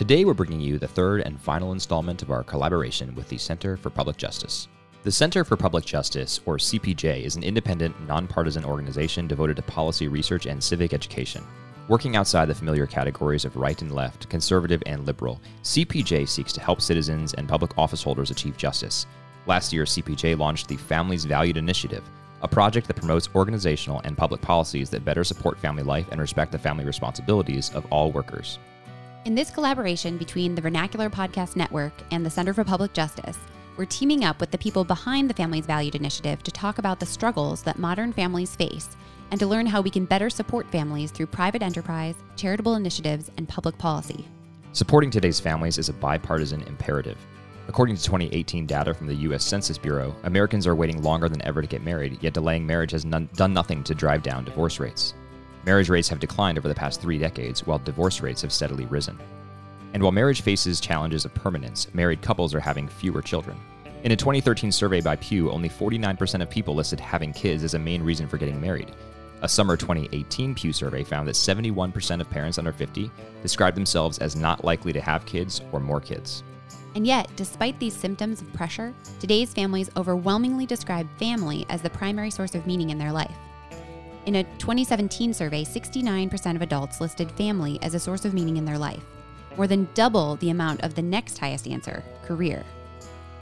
Today, 0.00 0.24
we're 0.24 0.32
bringing 0.32 0.62
you 0.62 0.78
the 0.78 0.88
third 0.88 1.20
and 1.20 1.38
final 1.38 1.72
installment 1.72 2.22
of 2.22 2.30
our 2.30 2.42
collaboration 2.42 3.14
with 3.14 3.28
the 3.28 3.36
Center 3.36 3.76
for 3.76 3.90
Public 3.90 4.16
Justice. 4.16 4.66
The 5.02 5.12
Center 5.12 5.44
for 5.44 5.58
Public 5.58 5.84
Justice, 5.84 6.40
or 6.46 6.56
CPJ, 6.56 7.22
is 7.22 7.36
an 7.36 7.42
independent, 7.42 7.94
nonpartisan 8.08 8.64
organization 8.64 9.26
devoted 9.26 9.56
to 9.56 9.62
policy 9.62 10.08
research 10.08 10.46
and 10.46 10.64
civic 10.64 10.94
education. 10.94 11.44
Working 11.86 12.16
outside 12.16 12.46
the 12.46 12.54
familiar 12.54 12.86
categories 12.86 13.44
of 13.44 13.56
right 13.56 13.82
and 13.82 13.94
left, 13.94 14.30
conservative 14.30 14.82
and 14.86 15.04
liberal, 15.04 15.38
CPJ 15.64 16.26
seeks 16.26 16.54
to 16.54 16.62
help 16.62 16.80
citizens 16.80 17.34
and 17.34 17.46
public 17.46 17.76
office 17.76 18.02
holders 18.02 18.30
achieve 18.30 18.56
justice. 18.56 19.04
Last 19.44 19.70
year, 19.70 19.84
CPJ 19.84 20.38
launched 20.38 20.68
the 20.68 20.78
Families 20.78 21.26
Valued 21.26 21.58
Initiative, 21.58 22.04
a 22.40 22.48
project 22.48 22.86
that 22.86 22.96
promotes 22.96 23.28
organizational 23.34 24.00
and 24.04 24.16
public 24.16 24.40
policies 24.40 24.88
that 24.88 25.04
better 25.04 25.24
support 25.24 25.58
family 25.58 25.82
life 25.82 26.06
and 26.10 26.22
respect 26.22 26.52
the 26.52 26.58
family 26.58 26.86
responsibilities 26.86 27.70
of 27.74 27.84
all 27.90 28.10
workers. 28.10 28.58
In 29.26 29.34
this 29.34 29.50
collaboration 29.50 30.16
between 30.16 30.54
the 30.54 30.62
Vernacular 30.62 31.10
Podcast 31.10 31.54
Network 31.54 31.92
and 32.10 32.24
the 32.24 32.30
Center 32.30 32.54
for 32.54 32.64
Public 32.64 32.94
Justice, 32.94 33.36
we're 33.76 33.84
teaming 33.84 34.24
up 34.24 34.40
with 34.40 34.50
the 34.50 34.56
people 34.56 34.82
behind 34.82 35.28
the 35.28 35.34
Families 35.34 35.66
Valued 35.66 35.94
Initiative 35.94 36.42
to 36.42 36.50
talk 36.50 36.78
about 36.78 36.98
the 36.98 37.04
struggles 37.04 37.62
that 37.64 37.78
modern 37.78 38.14
families 38.14 38.56
face 38.56 38.88
and 39.30 39.38
to 39.38 39.46
learn 39.46 39.66
how 39.66 39.82
we 39.82 39.90
can 39.90 40.06
better 40.06 40.30
support 40.30 40.70
families 40.72 41.10
through 41.10 41.26
private 41.26 41.60
enterprise, 41.60 42.14
charitable 42.34 42.76
initiatives, 42.76 43.30
and 43.36 43.46
public 43.46 43.76
policy. 43.76 44.26
Supporting 44.72 45.10
today's 45.10 45.38
families 45.38 45.76
is 45.76 45.90
a 45.90 45.92
bipartisan 45.92 46.62
imperative. 46.62 47.18
According 47.68 47.96
to 47.96 48.02
2018 48.02 48.64
data 48.64 48.94
from 48.94 49.06
the 49.06 49.16
U.S. 49.16 49.44
Census 49.44 49.76
Bureau, 49.76 50.16
Americans 50.22 50.66
are 50.66 50.74
waiting 50.74 51.02
longer 51.02 51.28
than 51.28 51.42
ever 51.42 51.60
to 51.60 51.68
get 51.68 51.84
married, 51.84 52.22
yet 52.22 52.32
delaying 52.32 52.66
marriage 52.66 52.92
has 52.92 53.04
none, 53.04 53.28
done 53.34 53.52
nothing 53.52 53.84
to 53.84 53.94
drive 53.94 54.22
down 54.22 54.46
divorce 54.46 54.80
rates. 54.80 55.12
Marriage 55.66 55.90
rates 55.90 56.08
have 56.08 56.20
declined 56.20 56.56
over 56.56 56.68
the 56.68 56.74
past 56.74 57.00
three 57.00 57.18
decades, 57.18 57.66
while 57.66 57.78
divorce 57.78 58.20
rates 58.20 58.42
have 58.42 58.52
steadily 58.52 58.86
risen. 58.86 59.18
And 59.92 60.02
while 60.02 60.12
marriage 60.12 60.40
faces 60.42 60.80
challenges 60.80 61.24
of 61.24 61.34
permanence, 61.34 61.92
married 61.92 62.22
couples 62.22 62.54
are 62.54 62.60
having 62.60 62.88
fewer 62.88 63.20
children. 63.20 63.58
In 64.02 64.12
a 64.12 64.16
2013 64.16 64.72
survey 64.72 65.02
by 65.02 65.16
Pew, 65.16 65.50
only 65.50 65.68
49% 65.68 66.40
of 66.40 66.48
people 66.48 66.74
listed 66.74 66.98
having 66.98 67.32
kids 67.34 67.62
as 67.62 67.74
a 67.74 67.78
main 67.78 68.02
reason 68.02 68.26
for 68.26 68.38
getting 68.38 68.60
married. 68.60 68.92
A 69.42 69.48
summer 69.48 69.76
2018 69.76 70.54
Pew 70.54 70.72
survey 70.72 71.04
found 71.04 71.28
that 71.28 71.34
71% 71.34 72.20
of 72.20 72.30
parents 72.30 72.58
under 72.58 72.72
50 72.72 73.10
described 73.42 73.76
themselves 73.76 74.18
as 74.18 74.36
not 74.36 74.64
likely 74.64 74.92
to 74.94 75.00
have 75.00 75.26
kids 75.26 75.60
or 75.72 75.80
more 75.80 76.00
kids. 76.00 76.42
And 76.94 77.06
yet, 77.06 77.30
despite 77.36 77.78
these 77.78 77.94
symptoms 77.94 78.40
of 78.40 78.52
pressure, 78.52 78.94
today's 79.18 79.52
families 79.52 79.90
overwhelmingly 79.96 80.66
describe 80.66 81.08
family 81.18 81.66
as 81.68 81.82
the 81.82 81.90
primary 81.90 82.30
source 82.30 82.54
of 82.54 82.66
meaning 82.66 82.90
in 82.90 82.98
their 82.98 83.12
life. 83.12 83.36
In 84.30 84.36
a 84.36 84.44
2017 84.44 85.34
survey, 85.34 85.64
69% 85.64 86.54
of 86.54 86.62
adults 86.62 87.00
listed 87.00 87.32
family 87.32 87.80
as 87.82 87.94
a 87.94 87.98
source 87.98 88.24
of 88.24 88.32
meaning 88.32 88.58
in 88.58 88.64
their 88.64 88.78
life, 88.78 89.02
more 89.56 89.66
than 89.66 89.88
double 89.94 90.36
the 90.36 90.50
amount 90.50 90.82
of 90.82 90.94
the 90.94 91.02
next 91.02 91.36
highest 91.36 91.66
answer, 91.66 92.04
career. 92.22 92.64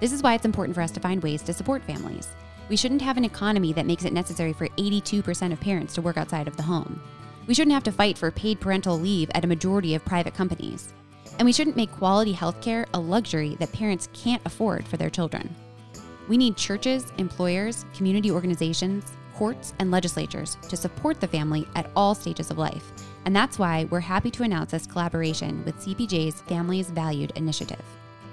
This 0.00 0.14
is 0.14 0.22
why 0.22 0.32
it's 0.32 0.46
important 0.46 0.74
for 0.74 0.80
us 0.80 0.90
to 0.92 1.00
find 1.00 1.22
ways 1.22 1.42
to 1.42 1.52
support 1.52 1.82
families. 1.82 2.28
We 2.70 2.76
shouldn't 2.76 3.02
have 3.02 3.18
an 3.18 3.26
economy 3.26 3.74
that 3.74 3.84
makes 3.84 4.06
it 4.06 4.14
necessary 4.14 4.54
for 4.54 4.66
82% 4.66 5.52
of 5.52 5.60
parents 5.60 5.92
to 5.92 6.00
work 6.00 6.16
outside 6.16 6.48
of 6.48 6.56
the 6.56 6.62
home. 6.62 7.02
We 7.46 7.52
shouldn't 7.52 7.74
have 7.74 7.84
to 7.84 7.92
fight 7.92 8.16
for 8.16 8.30
paid 8.30 8.58
parental 8.58 8.98
leave 8.98 9.28
at 9.34 9.44
a 9.44 9.46
majority 9.46 9.94
of 9.94 10.06
private 10.06 10.32
companies. 10.32 10.94
And 11.38 11.44
we 11.44 11.52
shouldn't 11.52 11.76
make 11.76 11.92
quality 11.92 12.32
healthcare 12.32 12.86
a 12.94 12.98
luxury 12.98 13.58
that 13.60 13.72
parents 13.72 14.08
can't 14.14 14.40
afford 14.46 14.88
for 14.88 14.96
their 14.96 15.10
children. 15.10 15.54
We 16.28 16.38
need 16.38 16.56
churches, 16.56 17.12
employers, 17.18 17.84
community 17.94 18.30
organizations, 18.30 19.04
courts, 19.38 19.72
and 19.78 19.92
legislatures 19.92 20.58
to 20.68 20.76
support 20.76 21.20
the 21.20 21.28
family 21.28 21.64
at 21.76 21.90
all 21.94 22.12
stages 22.12 22.50
of 22.50 22.58
life. 22.58 22.92
And 23.24 23.34
that's 23.36 23.56
why 23.56 23.84
we're 23.84 24.00
happy 24.00 24.32
to 24.32 24.42
announce 24.42 24.72
this 24.72 24.86
collaboration 24.86 25.64
with 25.64 25.76
CPJ's 25.76 26.40
Families 26.42 26.90
Valued 26.90 27.32
initiative. 27.36 27.82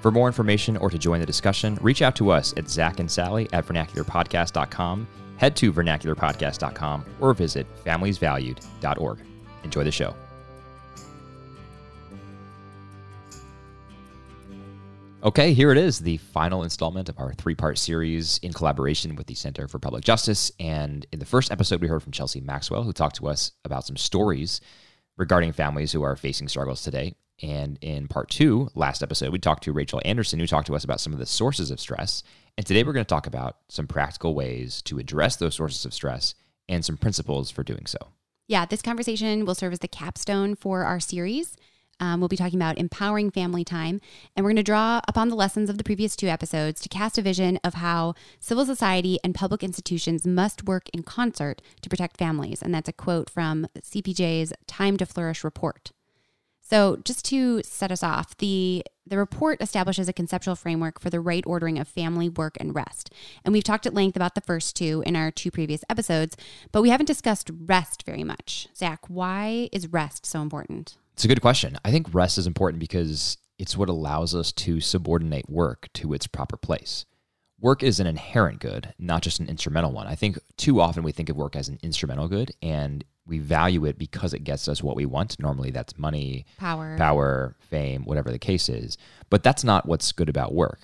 For 0.02 0.10
more 0.12 0.28
information 0.28 0.78
or 0.78 0.90
to 0.90 0.98
join 0.98 1.20
the 1.20 1.26
discussion, 1.26 1.78
reach 1.82 2.02
out 2.02 2.16
to 2.16 2.32
us 2.32 2.54
at 2.58 2.70
Zach 2.70 3.00
and 3.00 3.10
Sally 3.10 3.48
at 3.54 3.68
vernacularpodcast.com, 3.68 5.08
head 5.38 5.56
to 5.58 5.72
vernacularpodcast.com, 5.72 7.06
or 7.20 7.34
visit 7.36 7.68
familiesvalued.org. 7.86 9.20
Enjoy 9.64 9.84
the 9.84 9.92
show. 9.92 10.16
Okay, 15.26 15.54
here 15.54 15.72
it 15.72 15.78
is, 15.80 16.02
the 16.02 16.18
final 16.18 16.62
installment 16.62 17.10
of 17.10 17.18
our 17.18 17.34
three 17.34 17.56
part 17.56 17.80
series 17.80 18.38
in 18.44 18.54
collaboration 18.54 19.16
with 19.16 19.26
the 19.26 19.34
Center 19.34 19.68
for 19.68 19.80
Public 19.80 20.04
Justice. 20.04 20.52
And 20.60 21.04
in 21.12 21.18
the 21.18 21.26
first 21.26 21.52
episode, 21.52 21.82
we 21.82 21.88
heard 21.88 22.04
from 22.04 22.12
Chelsea 22.12 22.42
Maxwell, 22.42 22.84
who 22.84 22.94
talked 22.94 23.16
to 23.16 23.28
us 23.28 23.52
about 23.66 23.88
some 23.88 23.98
stories 23.98 24.62
regarding 25.18 25.52
families 25.52 25.92
who 25.92 26.04
are 26.04 26.16
facing 26.16 26.48
struggles 26.48 26.84
today. 26.84 27.16
And 27.42 27.80
in 27.82 28.08
part 28.08 28.30
two, 28.30 28.70
last 28.76 29.02
episode, 29.02 29.34
we 29.34 29.40
talked 29.40 29.64
to 29.64 29.74
Rachel 29.74 30.00
Anderson, 30.06 30.40
who 30.40 30.46
talked 30.46 30.68
to 30.68 30.76
us 30.76 30.84
about 30.84 31.02
some 31.02 31.12
of 31.12 31.18
the 31.18 31.26
sources 31.26 31.72
of 31.72 31.80
stress. 31.80 32.22
And 32.56 32.64
today 32.64 32.84
we're 32.84 32.94
going 32.94 33.04
to 33.04 33.10
talk 33.10 33.26
about 33.26 33.58
some 33.68 33.88
practical 33.88 34.36
ways 34.36 34.84
to 34.84 35.00
address 35.00 35.38
those 35.38 35.56
sources 35.56 35.86
of 35.86 35.94
stress 35.96 36.36
and 36.70 36.86
some 36.86 36.98
principles 36.98 37.50
for 37.50 37.64
doing 37.64 37.88
so. 37.88 37.98
Yeah, 38.48 38.68
this 38.68 38.84
conversation 38.84 39.44
will 39.44 39.56
serve 39.56 39.74
as 39.74 39.80
the 39.80 39.88
capstone 39.88 40.54
for 40.54 40.84
our 40.84 41.00
series. 41.00 41.58
Um, 42.00 42.20
we'll 42.20 42.30
be 42.30 42.38
talking 42.38 42.60
about 42.60 42.78
empowering 42.78 43.32
family 43.32 43.64
time, 43.64 44.02
and 44.36 44.44
we're 44.44 44.50
going 44.50 44.56
to 44.58 44.64
draw 44.64 45.02
upon 45.08 45.30
the 45.30 45.36
lessons 45.36 45.70
of 45.70 45.78
the 45.78 45.84
previous 45.84 46.16
two 46.16 46.28
episodes 46.28 46.82
to 46.82 46.90
cast 46.90 47.18
a 47.18 47.22
vision 47.22 47.60
of 47.64 47.76
how 47.76 48.14
civil 48.40 48.66
society 48.66 49.20
and 49.24 49.34
public 49.34 49.64
institutions 49.64 50.28
must 50.28 50.66
work 50.66 50.90
in 50.94 51.04
concert 51.04 51.62
to 51.82 51.90
protect 51.90 52.18
families. 52.18 52.62
And 52.62 52.74
that's 52.74 52.90
a 52.90 52.94
quote 52.94 53.30
from 53.30 53.68
CPJ's 53.80 54.54
Time 54.68 54.98
to 54.98 55.06
Flourish 55.06 55.44
report. 55.44 55.92
So, 56.68 56.98
just 57.04 57.24
to 57.26 57.62
set 57.62 57.92
us 57.92 58.02
off, 58.02 58.36
the 58.38 58.84
the 59.08 59.20
report 59.20 59.62
establishes 59.62 60.10
a 60.10 60.14
conceptual 60.14 60.56
framework 60.56 61.00
for 61.00 61.12
the 61.12 61.20
right 61.20 61.44
ordering 61.46 61.78
of 61.78 61.88
family, 61.88 62.28
work, 62.28 62.58
and 62.60 62.74
rest. 62.74 63.12
And 63.44 63.54
we've 63.54 63.64
talked 63.64 63.86
at 63.86 63.94
length 63.94 64.16
about 64.16 64.34
the 64.34 64.42
first 64.42 64.76
two 64.76 65.04
in 65.06 65.16
our 65.16 65.30
two 65.30 65.52
previous 65.52 65.84
episodes, 65.92 66.36
but 66.72 66.82
we 66.82 66.90
haven't 66.90 67.06
discussed 67.06 67.52
rest 67.54 68.04
very 68.04 68.24
much. 68.24 68.68
Zach, 68.76 69.08
why 69.08 69.70
is 69.72 69.94
rest 69.94 70.26
so 70.26 70.42
important? 70.42 70.98
It's 71.16 71.24
a 71.24 71.30
good 71.30 71.40
question. 71.40 71.78
I 71.86 71.92
think 71.92 72.14
rest 72.14 72.38
is 72.38 72.46
important 72.46 72.82
because 72.82 73.38
it's 73.58 73.78
what 73.78 73.88
allows 73.88 74.36
us 74.36 74.52
to 74.52 74.82
subordinate 74.82 75.50
work 75.50 75.88
to 75.94 76.12
its 76.12 76.28
proper 76.28 76.58
place. 76.58 77.06
Work 77.58 77.84
is 77.84 78.02
an 78.02 78.06
inherent 78.06 78.60
good, 78.60 78.94
not 79.00 79.22
just 79.22 79.40
an 79.40 79.48
instrumental 79.48 79.94
one. 79.94 80.08
I 80.08 80.16
think 80.16 80.38
too 80.58 80.82
often 80.82 81.04
we 81.04 81.14
think 81.14 81.30
of 81.30 81.38
work 81.38 81.56
as 81.56 81.70
an 81.70 81.80
instrumental 81.82 82.28
good 82.28 82.52
and 82.62 83.06
we 83.26 83.40
value 83.40 83.86
it 83.86 83.98
because 83.98 84.34
it 84.34 84.44
gets 84.44 84.68
us 84.68 84.84
what 84.84 84.98
we 84.98 85.06
want. 85.06 85.40
Normally 85.40 85.72
that's 85.72 85.98
money, 85.98 86.46
Power. 86.58 86.98
power, 86.98 87.56
fame, 87.62 88.04
whatever 88.04 88.30
the 88.30 88.38
case 88.38 88.68
is. 88.68 88.98
But 89.30 89.42
that's 89.42 89.64
not 89.64 89.86
what's 89.86 90.12
good 90.12 90.28
about 90.28 90.54
work. 90.54 90.82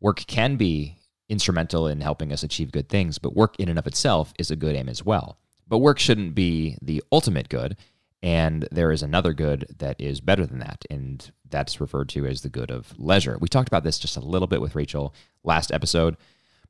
Work 0.00 0.24
can 0.26 0.56
be 0.56 0.96
instrumental 1.28 1.88
in 1.88 2.00
helping 2.00 2.32
us 2.32 2.42
achieve 2.42 2.72
good 2.72 2.88
things, 2.88 3.18
but 3.18 3.36
work 3.36 3.60
in 3.60 3.68
and 3.68 3.78
of 3.78 3.86
itself 3.86 4.32
is 4.38 4.50
a 4.50 4.56
good 4.56 4.76
aim 4.76 4.88
as 4.88 5.04
well. 5.04 5.36
But 5.68 5.78
work 5.78 5.98
shouldn't 5.98 6.34
be 6.34 6.78
the 6.80 7.02
ultimate 7.12 7.50
good. 7.50 7.76
And 8.24 8.66
there 8.72 8.90
is 8.90 9.02
another 9.02 9.34
good 9.34 9.66
that 9.80 10.00
is 10.00 10.22
better 10.22 10.46
than 10.46 10.60
that, 10.60 10.86
and 10.88 11.30
that's 11.50 11.78
referred 11.78 12.08
to 12.08 12.24
as 12.24 12.40
the 12.40 12.48
good 12.48 12.70
of 12.70 12.98
leisure. 12.98 13.36
We 13.38 13.48
talked 13.48 13.68
about 13.68 13.84
this 13.84 13.98
just 13.98 14.16
a 14.16 14.20
little 14.20 14.48
bit 14.48 14.62
with 14.62 14.74
Rachel 14.74 15.14
last 15.42 15.70
episode, 15.70 16.16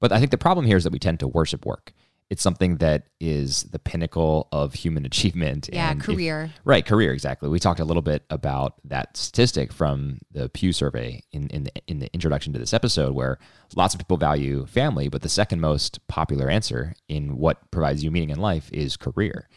but 0.01 0.11
I 0.11 0.19
think 0.19 0.33
the 0.33 0.37
problem 0.37 0.67
here 0.67 0.77
is 0.77 0.83
that 0.83 0.93
we 0.93 0.99
tend 0.99 1.21
to 1.21 1.29
worship 1.29 1.65
work. 1.65 1.93
It's 2.29 2.43
something 2.43 2.79
that 2.79 3.05
is 3.21 3.63
the 3.71 3.79
pinnacle 3.79 4.49
of 4.51 4.75
human 4.75 5.07
achievement. 5.11 5.71
Yeah, 5.73 5.93
and 5.93 6.01
if- 6.01 6.07
career. 6.07 6.51
right, 6.65 6.85
career, 6.85 7.13
exactly. 7.13 7.49
We 7.49 7.61
talked 7.61 7.79
a 7.79 7.85
little 7.85 8.03
bit 8.03 8.25
about 8.31 8.75
that 8.87 9.17
statistic 9.17 9.73
from 9.73 10.19
the 10.33 10.49
Pew 10.49 10.73
survey 10.73 11.23
in, 11.31 11.47
in, 11.51 11.63
the, 11.65 11.73
in 11.87 12.01
the 12.01 12.13
introduction 12.13 12.53
to 12.55 12.59
this 12.59 12.75
episode, 12.75 13.15
where 13.15 13.39
lots 13.77 13.95
of 13.95 14.01
people 14.01 14.17
value 14.17 14.67
family, 14.67 15.09
but 15.09 15.23
the 15.23 15.29
second 15.29 15.61
most 15.61 16.05
popular 16.09 16.51
answer 16.51 16.97
in 17.09 17.37
what 17.37 17.71
provides 17.71 18.03
you 18.03 18.11
meaning 18.11 18.31
in 18.31 18.41
life 18.41 18.69
is 18.73 18.97
career. 18.97 19.49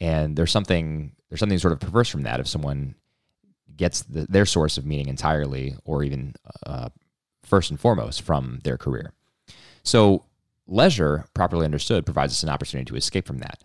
And 0.00 0.36
there's 0.36 0.52
something 0.52 1.12
there's 1.28 1.40
something 1.40 1.58
sort 1.58 1.72
of 1.72 1.80
perverse 1.80 2.08
from 2.08 2.22
that 2.22 2.40
if 2.40 2.48
someone 2.48 2.94
gets 3.76 4.02
the, 4.02 4.26
their 4.28 4.46
source 4.46 4.78
of 4.78 4.86
meaning 4.86 5.08
entirely 5.08 5.74
or 5.84 6.02
even 6.02 6.34
uh, 6.66 6.88
first 7.42 7.70
and 7.70 7.78
foremost 7.78 8.22
from 8.22 8.60
their 8.64 8.76
career. 8.76 9.12
So 9.82 10.24
leisure, 10.66 11.24
properly 11.34 11.64
understood, 11.64 12.04
provides 12.04 12.32
us 12.32 12.42
an 12.42 12.48
opportunity 12.48 12.88
to 12.90 12.96
escape 12.96 13.26
from 13.26 13.38
that. 13.38 13.62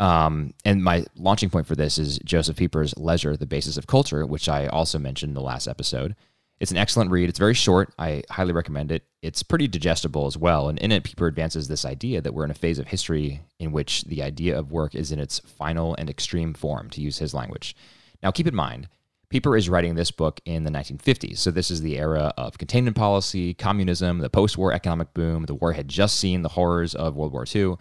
Um, 0.00 0.54
and 0.64 0.82
my 0.82 1.04
launching 1.16 1.50
point 1.50 1.66
for 1.66 1.76
this 1.76 1.96
is 1.98 2.18
Josef 2.24 2.56
Pieper's 2.56 2.96
Leisure, 2.96 3.36
the 3.36 3.46
Basis 3.46 3.76
of 3.76 3.86
Culture, 3.86 4.26
which 4.26 4.48
I 4.48 4.66
also 4.66 4.98
mentioned 4.98 5.30
in 5.30 5.34
the 5.34 5.40
last 5.40 5.68
episode. 5.68 6.16
It's 6.62 6.70
an 6.70 6.76
excellent 6.76 7.10
read. 7.10 7.28
It's 7.28 7.40
very 7.40 7.54
short. 7.54 7.92
I 7.98 8.22
highly 8.30 8.52
recommend 8.52 8.92
it. 8.92 9.02
It's 9.20 9.42
pretty 9.42 9.66
digestible 9.66 10.28
as 10.28 10.38
well. 10.38 10.68
And 10.68 10.78
in 10.78 10.92
it, 10.92 11.02
Pieper 11.02 11.26
advances 11.26 11.66
this 11.66 11.84
idea 11.84 12.20
that 12.20 12.32
we're 12.32 12.44
in 12.44 12.52
a 12.52 12.54
phase 12.54 12.78
of 12.78 12.86
history 12.86 13.40
in 13.58 13.72
which 13.72 14.04
the 14.04 14.22
idea 14.22 14.56
of 14.56 14.70
work 14.70 14.94
is 14.94 15.10
in 15.10 15.18
its 15.18 15.40
final 15.40 15.96
and 15.96 16.08
extreme 16.08 16.54
form, 16.54 16.88
to 16.90 17.00
use 17.00 17.18
his 17.18 17.34
language. 17.34 17.74
Now, 18.22 18.30
keep 18.30 18.46
in 18.46 18.54
mind, 18.54 18.88
Pieper 19.28 19.56
is 19.56 19.68
writing 19.68 19.96
this 19.96 20.12
book 20.12 20.40
in 20.44 20.62
the 20.62 20.70
1950s. 20.70 21.38
So, 21.38 21.50
this 21.50 21.68
is 21.68 21.80
the 21.80 21.98
era 21.98 22.32
of 22.36 22.58
containment 22.58 22.96
policy, 22.96 23.54
communism, 23.54 24.18
the 24.18 24.30
post 24.30 24.56
war 24.56 24.72
economic 24.72 25.12
boom. 25.14 25.46
The 25.46 25.56
war 25.56 25.72
had 25.72 25.88
just 25.88 26.20
seen 26.20 26.42
the 26.42 26.50
horrors 26.50 26.94
of 26.94 27.16
World 27.16 27.32
War 27.32 27.44
II. 27.52 27.74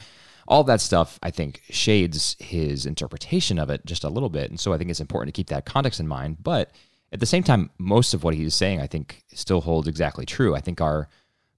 All 0.48 0.64
that 0.64 0.82
stuff, 0.82 1.20
I 1.22 1.30
think, 1.30 1.62
shades 1.70 2.36
his 2.40 2.88
interpretation 2.88 3.60
of 3.60 3.70
it 3.70 3.86
just 3.86 4.04
a 4.04 4.10
little 4.10 4.30
bit. 4.30 4.50
And 4.50 4.60
so, 4.60 4.74
I 4.74 4.80
think 4.80 4.90
it's 4.90 5.00
important 5.00 5.36
to 5.36 5.40
keep 5.40 5.50
that 5.50 5.68
context 5.68 6.00
in 6.00 6.08
mind. 6.08 6.38
But 6.42 6.72
At 7.12 7.20
the 7.20 7.26
same 7.26 7.44
time, 7.44 7.70
most 7.78 8.14
of 8.14 8.24
what 8.24 8.36
he's 8.36 8.56
saying, 8.56 8.80
I 8.80 8.88
think, 8.88 9.24
still 9.34 9.62
holds 9.62 9.88
exactly 9.88 10.26
true. 10.26 10.56
I 10.56 10.62
think 10.62 10.80
our 10.82 11.10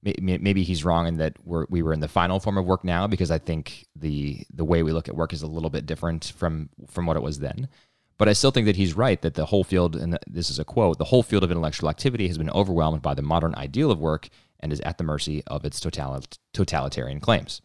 maybe 0.03 0.63
he's 0.63 0.83
wrong 0.83 1.07
in 1.07 1.17
that 1.17 1.37
we're, 1.45 1.65
we 1.69 1.81
were 1.81 1.93
in 1.93 2.01
the 2.01 2.09
final 2.09 2.39
form 2.39 2.57
of 2.57 2.65
work 2.65 2.83
now 2.83 3.07
because 3.07 3.31
I 3.31 3.37
think 3.37 3.87
the 3.95 4.43
the 4.53 4.65
way 4.65 4.83
we 4.83 4.91
look 4.91 5.07
at 5.07 5.15
work 5.15 5.31
is 5.31 5.41
a 5.41 5.47
little 5.47 5.69
bit 5.69 5.85
different 5.85 6.33
from 6.35 6.69
from 6.89 7.05
what 7.05 7.15
it 7.17 7.23
was 7.23 7.39
then. 7.39 7.69
But 8.17 8.29
I 8.29 8.33
still 8.33 8.51
think 8.51 8.65
that 8.65 8.75
he's 8.75 8.95
right 8.95 9.21
that 9.21 9.33
the 9.33 9.45
whole 9.45 9.63
field, 9.63 9.95
and 9.95 10.17
this 10.27 10.49
is 10.49 10.59
a 10.59 10.65
quote, 10.65 10.97
the 10.97 11.05
whole 11.05 11.23
field 11.23 11.43
of 11.43 11.51
intellectual 11.51 11.89
activity 11.89 12.27
has 12.27 12.37
been 12.37 12.49
overwhelmed 12.51 13.01
by 13.01 13.13
the 13.13 13.21
modern 13.21 13.55
ideal 13.55 13.91
of 13.91 13.99
work 13.99 14.29
and 14.59 14.71
is 14.71 14.79
at 14.81 14.97
the 14.97 15.03
mercy 15.03 15.43
of 15.47 15.65
its 15.65 15.79
totalitarian 15.79 17.19
claims. 17.19 17.61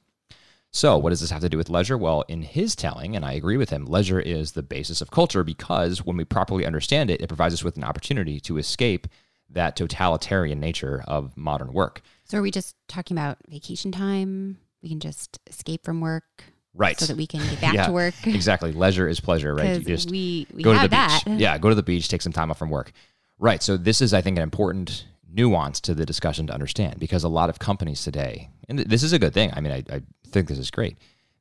So, 0.70 0.98
what 0.98 1.10
does 1.10 1.20
this 1.20 1.30
have 1.30 1.40
to 1.40 1.48
do 1.48 1.56
with 1.56 1.70
leisure? 1.70 1.96
Well, 1.96 2.24
in 2.28 2.42
his 2.42 2.76
telling, 2.76 3.16
and 3.16 3.24
I 3.24 3.32
agree 3.32 3.56
with 3.56 3.70
him, 3.70 3.86
leisure 3.86 4.20
is 4.20 4.52
the 4.52 4.62
basis 4.62 5.00
of 5.00 5.10
culture 5.10 5.42
because 5.42 6.04
when 6.04 6.16
we 6.16 6.24
properly 6.24 6.66
understand 6.66 7.10
it, 7.10 7.20
it 7.20 7.28
provides 7.28 7.54
us 7.54 7.64
with 7.64 7.76
an 7.76 7.84
opportunity 7.84 8.38
to 8.40 8.58
escape 8.58 9.08
that 9.50 9.76
totalitarian 9.76 10.60
nature 10.60 11.02
of 11.08 11.34
modern 11.36 11.72
work. 11.72 12.02
So, 12.24 12.38
are 12.38 12.42
we 12.42 12.50
just 12.50 12.76
talking 12.86 13.16
about 13.16 13.38
vacation 13.48 13.92
time? 13.92 14.58
We 14.82 14.90
can 14.90 15.00
just 15.00 15.40
escape 15.46 15.84
from 15.84 16.00
work, 16.02 16.44
right? 16.74 16.98
So 17.00 17.06
that 17.06 17.16
we 17.16 17.26
can 17.26 17.40
get 17.48 17.60
back 17.60 17.74
yeah, 17.74 17.86
to 17.86 17.92
work. 17.92 18.14
exactly. 18.26 18.72
Leisure 18.72 19.08
is 19.08 19.20
pleasure, 19.20 19.54
right? 19.54 19.78
You 19.78 19.84
just 19.96 20.10
we, 20.10 20.46
we 20.52 20.62
go 20.62 20.74
to 20.74 20.80
the 20.80 20.88
that. 20.88 21.22
beach. 21.24 21.40
Yeah, 21.40 21.56
go 21.56 21.70
to 21.70 21.74
the 21.74 21.82
beach, 21.82 22.08
take 22.08 22.22
some 22.22 22.32
time 22.32 22.50
off 22.50 22.58
from 22.58 22.68
work. 22.68 22.92
Right. 23.38 23.62
So 23.62 23.76
this 23.76 24.02
is, 24.02 24.12
I 24.12 24.20
think, 24.20 24.36
an 24.36 24.42
important 24.42 25.06
nuance 25.30 25.80
to 25.80 25.94
the 25.94 26.06
discussion 26.06 26.46
to 26.46 26.54
understand 26.54 26.98
because 26.98 27.24
a 27.24 27.28
lot 27.28 27.50
of 27.50 27.58
companies 27.58 28.02
today, 28.02 28.50
and 28.68 28.78
this 28.78 29.02
is 29.02 29.12
a 29.12 29.18
good 29.18 29.34
thing. 29.34 29.52
I 29.54 29.60
mean, 29.60 29.72
I, 29.72 29.84
I 29.94 30.02
think 30.28 30.48
this 30.48 30.58
is 30.58 30.70
great. 30.70 30.96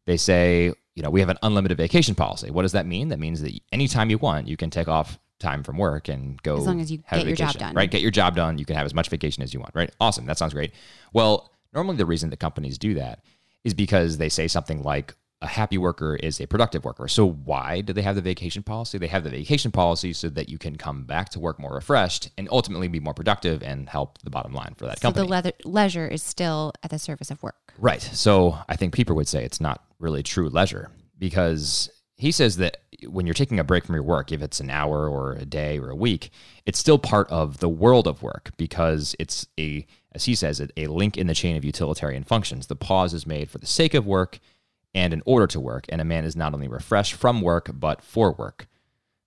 They 0.05 0.17
say, 0.17 0.73
you 0.95 1.03
know, 1.03 1.09
we 1.09 1.19
have 1.19 1.29
an 1.29 1.37
unlimited 1.43 1.77
vacation 1.77 2.15
policy. 2.15 2.49
What 2.49 2.63
does 2.63 2.71
that 2.71 2.85
mean? 2.85 3.09
That 3.09 3.19
means 3.19 3.41
that 3.41 3.57
anytime 3.71 4.09
you 4.09 4.17
want, 4.17 4.47
you 4.47 4.57
can 4.57 4.69
take 4.69 4.87
off 4.87 5.19
time 5.39 5.63
from 5.63 5.77
work 5.77 6.07
and 6.07 6.41
go 6.41 6.57
as 6.57 6.65
long 6.65 6.81
as 6.81 6.91
you 6.91 6.99
get 7.11 7.25
your 7.25 7.35
job 7.35 7.55
done. 7.55 7.75
Right, 7.75 7.91
get 7.91 8.01
your 8.01 8.11
job 8.11 8.35
done. 8.35 8.57
You 8.57 8.65
can 8.65 8.75
have 8.75 8.85
as 8.85 8.93
much 8.93 9.09
vacation 9.09 9.43
as 9.43 9.53
you 9.53 9.59
want. 9.59 9.75
Right, 9.75 9.91
awesome. 9.99 10.25
That 10.25 10.37
sounds 10.37 10.53
great. 10.53 10.71
Well, 11.13 11.51
normally 11.73 11.97
the 11.97 12.05
reason 12.05 12.29
that 12.31 12.39
companies 12.39 12.77
do 12.77 12.95
that 12.95 13.19
is 13.63 13.73
because 13.73 14.17
they 14.17 14.29
say 14.29 14.47
something 14.47 14.81
like, 14.81 15.13
a 15.41 15.47
happy 15.47 15.77
worker 15.77 16.15
is 16.15 16.41
a 16.41 16.47
productive 16.47 16.83
worker. 16.83 17.07
So 17.07 17.29
why 17.29 17.81
do 17.81 17.93
they 17.93 18.01
have 18.01 18.15
the 18.15 18.21
vacation 18.21 18.63
policy? 18.63 18.97
They 18.97 19.07
have 19.07 19.23
the 19.23 19.29
vacation 19.29 19.71
policy 19.71 20.13
so 20.13 20.29
that 20.29 20.49
you 20.49 20.57
can 20.57 20.75
come 20.77 21.03
back 21.03 21.29
to 21.29 21.39
work 21.39 21.59
more 21.59 21.73
refreshed 21.73 22.31
and 22.37 22.47
ultimately 22.51 22.87
be 22.87 22.99
more 22.99 23.13
productive 23.13 23.61
and 23.61 23.87
help 23.87 24.17
the 24.23 24.31
bottom 24.31 24.53
line 24.53 24.73
for 24.77 24.85
that 24.85 24.99
so 24.99 25.09
company. 25.09 25.27
So 25.27 25.41
the 25.41 25.53
leisure 25.63 26.07
is 26.07 26.23
still 26.23 26.73
at 26.81 26.89
the 26.89 26.97
service 26.97 27.29
of 27.29 27.41
work. 27.43 27.73
Right. 27.77 28.01
So 28.01 28.57
I 28.67 28.75
think 28.75 28.95
Pieper 28.95 29.13
would 29.13 29.27
say 29.27 29.43
it's 29.43 29.61
not 29.61 29.83
really 29.99 30.23
true 30.23 30.49
leisure 30.49 30.89
because 31.19 31.89
he 32.15 32.31
says 32.31 32.57
that 32.57 32.77
when 33.07 33.27
you're 33.27 33.35
taking 33.35 33.59
a 33.59 33.63
break 33.63 33.85
from 33.85 33.93
your 33.93 34.03
work, 34.03 34.31
if 34.31 34.41
it's 34.41 34.59
an 34.59 34.71
hour 34.71 35.07
or 35.07 35.33
a 35.33 35.45
day 35.45 35.77
or 35.77 35.91
a 35.91 35.95
week, 35.95 36.31
it's 36.65 36.79
still 36.79 36.97
part 36.97 37.29
of 37.29 37.59
the 37.59 37.69
world 37.69 38.07
of 38.07 38.23
work 38.23 38.51
because 38.57 39.15
it's 39.19 39.45
a, 39.59 39.85
as 40.13 40.25
he 40.25 40.33
says, 40.33 40.59
it, 40.59 40.71
a 40.77 40.87
link 40.87 41.15
in 41.15 41.27
the 41.27 41.35
chain 41.35 41.55
of 41.55 41.63
utilitarian 41.63 42.23
functions. 42.23 42.65
The 42.65 42.75
pause 42.75 43.13
is 43.13 43.27
made 43.27 43.51
for 43.51 43.59
the 43.59 43.67
sake 43.67 43.93
of 43.93 44.07
work 44.07 44.39
and 44.93 45.13
in 45.13 45.21
order 45.25 45.47
to 45.47 45.59
work, 45.59 45.85
and 45.89 46.01
a 46.01 46.05
man 46.05 46.25
is 46.25 46.35
not 46.35 46.53
only 46.53 46.67
refreshed 46.67 47.13
from 47.13 47.41
work, 47.41 47.69
but 47.73 48.01
for 48.01 48.31
work. 48.31 48.67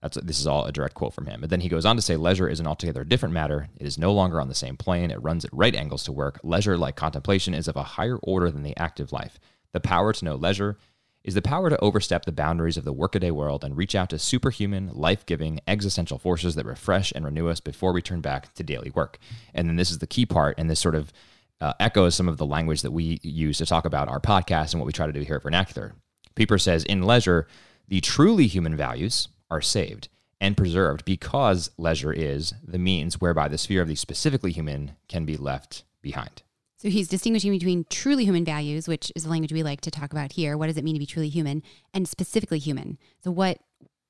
That's, 0.02 0.16
this 0.22 0.40
is 0.40 0.46
all 0.46 0.64
a 0.64 0.72
direct 0.72 0.94
quote 0.94 1.12
from 1.12 1.26
him. 1.26 1.42
But 1.42 1.50
then 1.50 1.60
he 1.60 1.68
goes 1.68 1.84
on 1.84 1.96
to 1.96 2.02
say 2.02 2.16
leisure 2.16 2.48
is 2.48 2.58
an 2.58 2.66
altogether 2.66 3.04
different 3.04 3.34
matter. 3.34 3.68
It 3.76 3.86
is 3.86 3.98
no 3.98 4.12
longer 4.12 4.40
on 4.40 4.48
the 4.48 4.54
same 4.54 4.76
plane. 4.76 5.10
It 5.10 5.22
runs 5.22 5.44
at 5.44 5.52
right 5.52 5.74
angles 5.74 6.04
to 6.04 6.12
work. 6.12 6.40
Leisure, 6.42 6.78
like 6.78 6.96
contemplation, 6.96 7.52
is 7.52 7.68
of 7.68 7.76
a 7.76 7.82
higher 7.82 8.16
order 8.22 8.50
than 8.50 8.62
the 8.62 8.76
active 8.78 9.12
life. 9.12 9.38
The 9.72 9.80
power 9.80 10.12
to 10.12 10.24
know 10.24 10.36
leisure 10.36 10.78
is 11.22 11.34
the 11.34 11.42
power 11.42 11.68
to 11.68 11.78
overstep 11.80 12.24
the 12.24 12.32
boundaries 12.32 12.78
of 12.78 12.84
the 12.84 12.94
workaday 12.94 13.30
world 13.30 13.62
and 13.62 13.76
reach 13.76 13.94
out 13.94 14.08
to 14.08 14.18
superhuman, 14.18 14.90
life 14.94 15.26
giving, 15.26 15.60
existential 15.68 16.18
forces 16.18 16.54
that 16.54 16.64
refresh 16.64 17.12
and 17.12 17.26
renew 17.26 17.48
us 17.48 17.60
before 17.60 17.92
we 17.92 18.00
turn 18.00 18.22
back 18.22 18.54
to 18.54 18.62
daily 18.62 18.90
work. 18.90 19.18
And 19.52 19.68
then 19.68 19.76
this 19.76 19.90
is 19.90 19.98
the 19.98 20.06
key 20.06 20.24
part, 20.24 20.58
and 20.58 20.70
this 20.70 20.80
sort 20.80 20.94
of 20.94 21.12
uh, 21.60 21.74
echoes 21.80 22.14
some 22.14 22.28
of 22.28 22.36
the 22.36 22.46
language 22.46 22.82
that 22.82 22.90
we 22.90 23.20
use 23.22 23.58
to 23.58 23.66
talk 23.66 23.84
about 23.84 24.08
our 24.08 24.20
podcast 24.20 24.72
and 24.72 24.80
what 24.80 24.86
we 24.86 24.92
try 24.92 25.06
to 25.06 25.12
do 25.12 25.20
here 25.20 25.36
at 25.36 25.42
Vernacular. 25.42 25.94
Pieper 26.34 26.58
says, 26.58 26.84
in 26.84 27.02
leisure, 27.02 27.46
the 27.88 28.00
truly 28.00 28.46
human 28.46 28.76
values 28.76 29.28
are 29.50 29.60
saved 29.60 30.08
and 30.40 30.56
preserved 30.56 31.04
because 31.04 31.70
leisure 31.76 32.12
is 32.12 32.54
the 32.62 32.78
means 32.78 33.20
whereby 33.20 33.48
the 33.48 33.58
sphere 33.58 33.82
of 33.82 33.88
the 33.88 33.94
specifically 33.94 34.52
human 34.52 34.92
can 35.08 35.24
be 35.24 35.36
left 35.36 35.84
behind. 36.00 36.42
So 36.78 36.88
he's 36.88 37.08
distinguishing 37.08 37.52
between 37.52 37.84
truly 37.90 38.24
human 38.24 38.44
values, 38.44 38.88
which 38.88 39.12
is 39.14 39.24
the 39.24 39.30
language 39.30 39.52
we 39.52 39.62
like 39.62 39.82
to 39.82 39.90
talk 39.90 40.12
about 40.12 40.32
here. 40.32 40.56
What 40.56 40.68
does 40.68 40.78
it 40.78 40.84
mean 40.84 40.94
to 40.94 40.98
be 40.98 41.04
truly 41.04 41.28
human 41.28 41.62
and 41.92 42.08
specifically 42.08 42.58
human? 42.58 42.96
So 43.22 43.30
what 43.30 43.58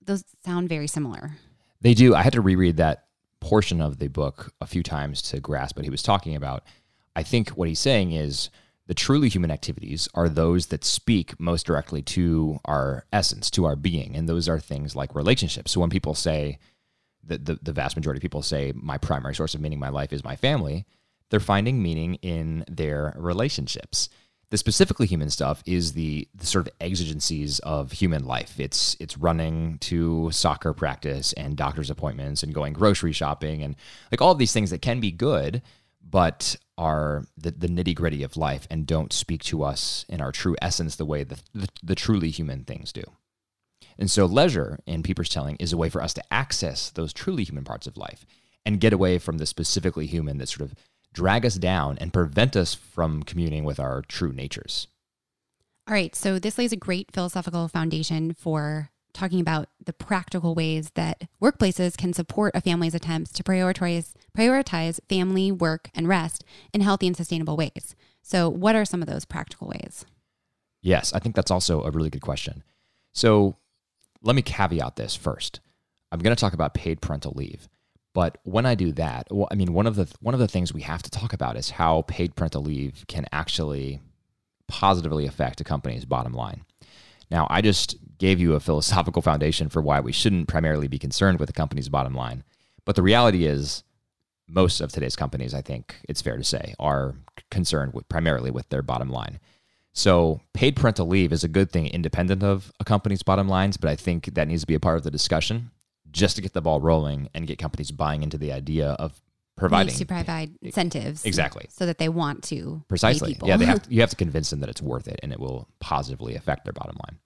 those 0.01 0.25
sound 0.45 0.69
very 0.69 0.87
similar. 0.87 1.33
They 1.81 1.95
do. 1.95 2.15
I 2.15 2.23
had 2.23 2.33
to 2.35 2.41
reread 2.41 2.77
that 2.77 3.07
portion 3.41 3.81
of 3.81 3.99
the 3.99 4.09
book 4.09 4.53
a 4.61 4.67
few 4.67 4.83
times 4.83 5.23
to 5.23 5.41
grasp 5.41 5.77
what 5.77 5.85
he 5.85 5.91
was 5.91 6.03
talking 6.03 6.37
about. 6.37 6.63
I 7.21 7.23
think 7.23 7.51
what 7.51 7.69
he's 7.69 7.79
saying 7.79 8.13
is 8.13 8.49
the 8.87 8.95
truly 8.95 9.29
human 9.29 9.51
activities 9.51 10.09
are 10.15 10.27
those 10.29 10.69
that 10.69 10.85
speak 10.85 11.39
most 11.39 11.67
directly 11.67 12.01
to 12.03 12.59
our 12.65 13.05
essence, 13.13 13.51
to 13.51 13.67
our 13.67 13.77
being. 13.77 14.17
And 14.17 14.27
those 14.27 14.49
are 14.49 14.59
things 14.59 14.97
like 14.97 15.15
relationships. 15.15 15.71
So 15.71 15.81
when 15.81 15.91
people 15.91 16.15
say, 16.15 16.59
the, 17.23 17.37
the, 17.37 17.59
the 17.61 17.73
vast 17.73 17.95
majority 17.95 18.17
of 18.21 18.23
people 18.23 18.41
say, 18.41 18.73
my 18.75 18.97
primary 18.97 19.35
source 19.35 19.55
of 19.55 19.61
meaning 19.61 19.77
in 19.77 19.81
my 19.81 19.91
life 19.91 20.15
is 20.15 20.25
my 20.25 20.35
family, 20.35 20.87
they're 21.29 21.41
finding 21.41 21.83
meaning 21.83 22.15
in 22.23 22.65
their 22.69 23.15
relationships. 23.19 24.09
The 24.49 24.57
specifically 24.57 25.07
human 25.07 25.29
stuff 25.29 25.63
is 25.67 25.93
the, 25.93 26.27
the 26.35 26.47
sort 26.47 26.67
of 26.67 26.73
exigencies 26.81 27.59
of 27.61 27.93
human 27.93 28.25
life. 28.25 28.59
It's 28.59 28.97
it's 28.99 29.19
running 29.19 29.77
to 29.83 30.31
soccer 30.33 30.73
practice 30.73 31.35
and 31.35 31.55
doctor's 31.55 31.91
appointments 31.91 32.43
and 32.43 32.55
going 32.55 32.73
grocery 32.73 33.13
shopping 33.13 33.63
and 33.63 33.77
like 34.11 34.23
all 34.23 34.33
of 34.33 34.39
these 34.39 34.55
things 34.55 34.71
that 34.71 34.83
can 34.83 35.01
be 35.01 35.13
good, 35.13 35.63
but 36.03 36.57
are 36.79 37.25
the, 37.37 37.51
the 37.51 37.69
nitty 37.69 37.95
gritty 37.95 38.23
of 38.23 38.37
life 38.37 38.67
and 38.71 38.87
don't 38.87 39.13
speak 39.13 39.43
to 39.45 39.63
us 39.63 40.05
in 40.09 40.21
our 40.21 40.33
true 40.33 40.57
essence 40.63 40.97
the 40.97 41.05
way 41.05 41.25
the, 41.25 41.39
the, 41.55 41.69
the 41.83 41.95
truly 41.95 42.31
human 42.31 42.65
things 42.65 42.93
do. 42.93 43.05
And 43.99 44.11
so, 44.11 44.25
leisure, 44.25 44.79
in 44.87 45.03
Pieper's 45.03 45.29
telling, 45.29 45.57
is 45.57 45.75
a 45.75 45.77
way 45.77 45.91
for 45.91 46.03
us 46.03 46.15
to 46.15 46.33
access 46.33 46.91
those 46.91 47.13
truly 47.13 47.45
human 47.45 47.65
parts 47.65 47.87
of 47.87 47.99
life 47.99 48.25
and 48.65 48.81
get 48.81 48.95
away 48.95 49.19
from 49.19 49.39
the 49.39 49.47
specifically 49.47 50.07
human 50.07 50.39
that 50.39 50.49
sort 50.49 50.63
of 50.63 50.75
drag 51.13 51.45
us 51.45 51.57
down 51.57 51.99
and 51.99 52.13
prevent 52.13 52.57
us 52.57 52.75
from 52.75 53.23
communing 53.23 53.65
with 53.65 53.79
our 53.79 54.01
true 54.03 54.33
natures. 54.33 54.87
All 55.87 55.95
right. 55.95 56.15
So, 56.15 56.39
this 56.39 56.57
lays 56.57 56.73
a 56.73 56.77
great 56.77 57.13
philosophical 57.13 57.69
foundation 57.69 58.33
for 58.33 58.91
talking 59.13 59.41
about 59.41 59.69
the 59.85 59.93
practical 59.93 60.55
ways 60.55 60.91
that 60.95 61.29
workplaces 61.41 61.97
can 61.97 62.13
support 62.13 62.55
a 62.55 62.61
family's 62.61 62.95
attempts 62.95 63.33
to 63.33 63.43
prioritize 63.43 64.13
prioritize 64.37 65.01
family, 65.09 65.51
work, 65.51 65.91
and 65.95 66.09
rest 66.09 66.45
in 66.73 66.81
healthy 66.81 67.07
and 67.07 67.17
sustainable 67.17 67.57
ways. 67.57 67.95
So, 68.23 68.49
what 68.49 68.77
are 68.77 68.85
some 68.85 69.03
of 69.03 69.09
those 69.09 69.25
practical 69.25 69.69
ways? 69.69 70.05
Yes, 70.83 71.13
I 71.13 71.19
think 71.19 71.35
that's 71.35 71.51
also 71.51 71.83
a 71.83 71.91
really 71.91 72.11
good 72.11 72.23
question. 72.23 72.63
So, 73.13 73.57
let 74.23 74.37
me 74.37 74.43
caveat 74.43 74.97
this 74.97 75.17
first. 75.17 75.61
I'm 76.13 76.21
going 76.21 76.35
to 76.35 76.41
talk 76.41 76.53
about 76.53 76.75
paid 76.75 77.01
parental 77.01 77.33
leave. 77.35 77.69
But 78.13 78.39
when 78.43 78.67
I 78.67 78.75
do 78.75 78.93
that, 78.93 79.29
well, 79.31 79.49
I 79.51 79.55
mean, 79.55 79.73
one 79.73 79.87
of 79.87 79.95
the 79.95 80.13
one 80.21 80.35
of 80.35 80.41
the 80.41 80.49
things 80.49 80.75
we 80.75 80.83
have 80.83 81.03
to 81.03 81.11
talk 81.11 81.33
about 81.33 81.57
is 81.57 81.71
how 81.71 82.03
paid 82.03 82.35
parental 82.35 82.63
leave 82.63 83.05
can 83.07 83.27
actually 83.33 84.01
positively 84.67 85.27
affect 85.27 85.61
a 85.61 85.65
company's 85.65 86.05
bottom 86.05 86.33
line. 86.33 86.65
Now, 87.31 87.47
I 87.51 87.61
just 87.61 87.97
gave 88.21 88.39
you 88.39 88.55
a 88.55 88.61
philosophical 88.61 89.23
foundation 89.23 89.69
for 89.69 89.81
why 89.81 89.99
we 89.99 90.13
shouldn't 90.13 90.47
primarily 90.47 90.87
be 90.87 90.99
concerned 90.99 91.41
with 91.41 91.49
the 91.49 91.53
company's 91.55 91.89
bottom 91.89 92.15
line. 92.15 92.45
But 92.85 92.95
the 92.95 93.03
reality 93.03 93.47
is, 93.47 93.83
most 94.47 94.81
of 94.81 94.93
today's 94.93 95.17
companies, 95.17 95.55
I 95.55 95.63
think 95.63 95.97
it's 96.09 96.21
fair 96.21 96.37
to 96.37 96.45
say, 96.45 96.75
are 96.79 97.15
concerned 97.51 97.95
with 97.95 98.09
primarily 98.09 98.51
with 98.51 98.69
their 98.69 98.83
bottom 98.83 99.09
line. 99.09 99.41
So, 99.93 100.41
paid 100.55 100.77
parental 100.77 101.09
leave 101.09 101.33
is 101.33 101.43
a 101.43 101.49
good 101.49 101.73
thing 101.73 101.87
independent 101.87 102.45
of 102.45 102.73
a 102.79 102.85
company's 102.85 103.25
bottom 103.25 103.49
lines, 103.49 103.77
but 103.77 103.91
I 103.91 103.97
think 103.97 104.35
that 104.35 104.47
needs 104.47 104.63
to 104.63 104.67
be 104.67 104.75
a 104.75 104.81
part 104.81 104.99
of 104.99 105.03
the 105.03 105.11
discussion 105.11 105.71
just 106.13 106.37
to 106.37 106.43
get 106.43 106.53
the 106.53 106.61
ball 106.61 106.81
rolling 106.81 107.29
and 107.35 107.47
get 107.47 107.59
companies 107.59 107.91
buying 107.91 108.23
into 108.23 108.39
the 108.39 108.53
idea 108.53 108.91
of 108.91 109.21
providing 109.57 109.95
to 109.95 110.07
provide 110.07 110.51
incentives 110.63 111.25
exactly 111.27 111.67
so 111.69 111.85
that 111.85 111.99
they 111.99 112.09
want 112.09 112.43
to 112.43 112.83
precisely 112.89 113.37
yeah 113.45 113.59
they 113.59 113.67
have 113.67 113.83
to, 113.85 113.93
you 113.93 114.01
have 114.01 114.09
to 114.09 114.17
convince 114.17 114.49
them 114.49 114.61
that 114.61 114.71
it's 114.71 114.81
worth 114.81 115.07
it 115.07 115.21
and 115.23 115.33
it 115.33 115.39
will 115.39 115.69
positively 115.81 116.35
affect 116.35 116.65
their 116.65 116.73
bottom 116.73 116.97
line 117.05 117.19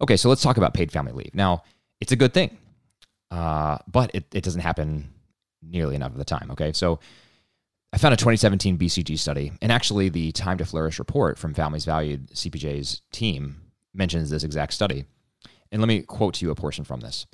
okay 0.00 0.16
so 0.16 0.28
let's 0.28 0.42
talk 0.42 0.56
about 0.56 0.74
paid 0.74 0.92
family 0.92 1.12
leave. 1.12 1.34
Now 1.34 1.62
it's 2.00 2.12
a 2.12 2.16
good 2.16 2.34
thing 2.34 2.56
uh, 3.30 3.78
but 3.88 4.10
it, 4.14 4.24
it 4.32 4.44
doesn't 4.44 4.60
happen 4.60 5.12
nearly 5.62 5.96
enough 5.96 6.12
of 6.12 6.18
the 6.18 6.24
time 6.24 6.50
okay? 6.50 6.72
So 6.72 7.00
i 7.92 7.96
found 7.96 8.12
a 8.12 8.16
2017 8.16 8.76
bcg 8.76 9.18
study 9.18 9.52
and 9.62 9.70
actually 9.70 10.08
the 10.08 10.32
time 10.32 10.58
to 10.58 10.64
flourish 10.64 10.98
report 10.98 11.38
from 11.38 11.54
families 11.54 11.84
valued 11.84 12.28
cpj's 12.30 13.02
team 13.12 13.60
mentions 13.94 14.30
this 14.30 14.44
exact 14.44 14.74
study. 14.74 15.04
And 15.70 15.80
let 15.80 15.88
me 15.88 16.02
quote 16.02 16.34
to 16.34 16.44
you 16.44 16.50
a 16.50 16.54
portion 16.54 16.84
from 16.84 17.00
this. 17.00 17.26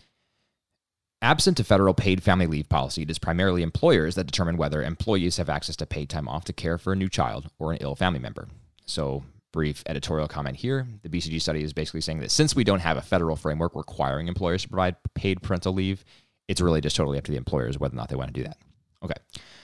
Absent 1.22 1.60
a 1.60 1.64
federal 1.64 1.92
paid 1.92 2.22
family 2.22 2.46
leave 2.46 2.68
policy, 2.68 3.02
it 3.02 3.10
is 3.10 3.18
primarily 3.18 3.62
employers 3.62 4.14
that 4.14 4.24
determine 4.24 4.56
whether 4.56 4.82
employees 4.82 5.36
have 5.36 5.50
access 5.50 5.76
to 5.76 5.86
paid 5.86 6.08
time 6.08 6.28
off 6.28 6.44
to 6.44 6.52
care 6.52 6.78
for 6.78 6.92
a 6.92 6.96
new 6.96 7.08
child 7.08 7.50
or 7.58 7.72
an 7.72 7.78
ill 7.80 7.94
family 7.94 8.20
member. 8.20 8.48
So, 8.86 9.24
brief 9.52 9.82
editorial 9.86 10.28
comment 10.28 10.56
here. 10.56 10.86
The 11.02 11.08
BCG 11.08 11.40
study 11.40 11.62
is 11.62 11.72
basically 11.72 12.00
saying 12.00 12.20
that 12.20 12.30
since 12.30 12.54
we 12.54 12.64
don't 12.64 12.80
have 12.80 12.96
a 12.96 13.02
federal 13.02 13.36
framework 13.36 13.74
requiring 13.74 14.28
employers 14.28 14.62
to 14.62 14.68
provide 14.68 14.96
paid 15.14 15.42
parental 15.42 15.72
leave, 15.72 16.04
It's 16.50 16.60
really 16.60 16.80
just 16.80 16.96
totally 16.96 17.16
up 17.16 17.22
to 17.26 17.30
the 17.30 17.38
employers 17.38 17.78
whether 17.78 17.94
or 17.94 17.96
not 17.96 18.08
they 18.08 18.16
want 18.16 18.34
to 18.34 18.40
do 18.40 18.42
that. 18.42 18.56
Okay. 19.04 19.14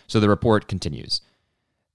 So 0.07 0.21
the 0.21 0.29
report 0.29 0.69
continues. 0.69 1.21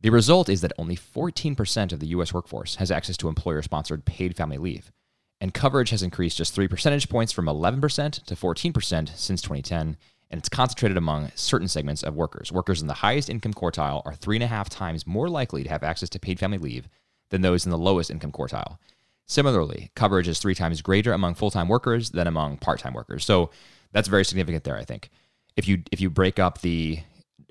The 0.02 0.10
result 0.10 0.50
is 0.50 0.60
that 0.62 0.74
only 0.78 0.98
14% 0.98 1.94
of 1.94 2.02
the 2.02 2.08
US 2.08 2.34
workforce 2.34 2.76
has 2.76 2.92
access 2.92 3.16
to 3.18 3.30
employer 3.30 3.62
sponsored 3.62 4.04
paid 4.04 4.36
family 4.36 4.58
leave, 4.58 4.92
and 5.40 5.54
coverage 5.54 5.92
has 5.92 6.04
increased 6.04 6.38
just 6.38 6.54
3 6.54 6.68
percentage 6.68 7.08
points 7.08 7.32
from 7.32 7.46
11% 7.46 8.26
to 8.26 8.36
14% 8.36 9.18
since 9.18 9.42
2010, 9.42 9.96
and 10.30 10.38
it's 10.38 10.50
concentrated 10.50 10.98
among 10.98 11.32
certain 11.36 11.70
segments 11.70 12.04
of 12.04 12.16
workers. 12.16 12.52
Workers 12.52 12.82
in 12.82 12.88
the 12.88 12.96
highest 12.96 13.30
income 13.30 13.54
quartile 13.54 14.02
are 14.06 14.16
three 14.16 14.36
and 14.36 14.44
a 14.44 14.48
half 14.48 14.68
times 14.68 15.08
more 15.08 15.30
likely 15.30 15.64
to 15.64 15.70
have 15.70 15.84
access 15.84 16.10
to 16.10 16.20
paid 16.20 16.38
family 16.38 16.58
leave 16.58 16.90
than 17.32 17.42
those 17.42 17.66
in 17.66 17.72
the 17.72 17.78
lowest 17.78 18.12
income 18.12 18.32
quartile. 18.32 18.78
Similarly, 19.26 19.92
coverage 19.96 20.28
is 20.28 20.40
three 20.40 20.56
times 20.56 20.82
greater 20.82 21.14
among 21.14 21.36
full 21.36 21.52
time 21.52 21.68
workers 21.68 22.12
than 22.12 22.28
among 22.28 22.58
part 22.58 22.80
time 22.80 22.94
workers. 22.94 23.26
So 23.26 23.50
that's 23.92 24.08
very 24.08 24.24
significant 24.26 24.64
there, 24.64 24.78
I 24.78 24.86
think. 24.86 25.10
If 25.56 25.68
you 25.68 25.84
if 25.92 26.00
you 26.00 26.10
break 26.10 26.38
up 26.38 26.62
the 26.62 27.00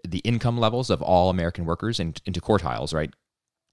the 0.07 0.19
income 0.19 0.59
levels 0.59 0.91
of 0.91 1.03
all 1.03 1.31
American 1.31 1.65
workers 1.65 2.01
in, 2.01 2.15
into 2.25 2.41
quartiles, 2.41 2.95
right? 2.95 3.11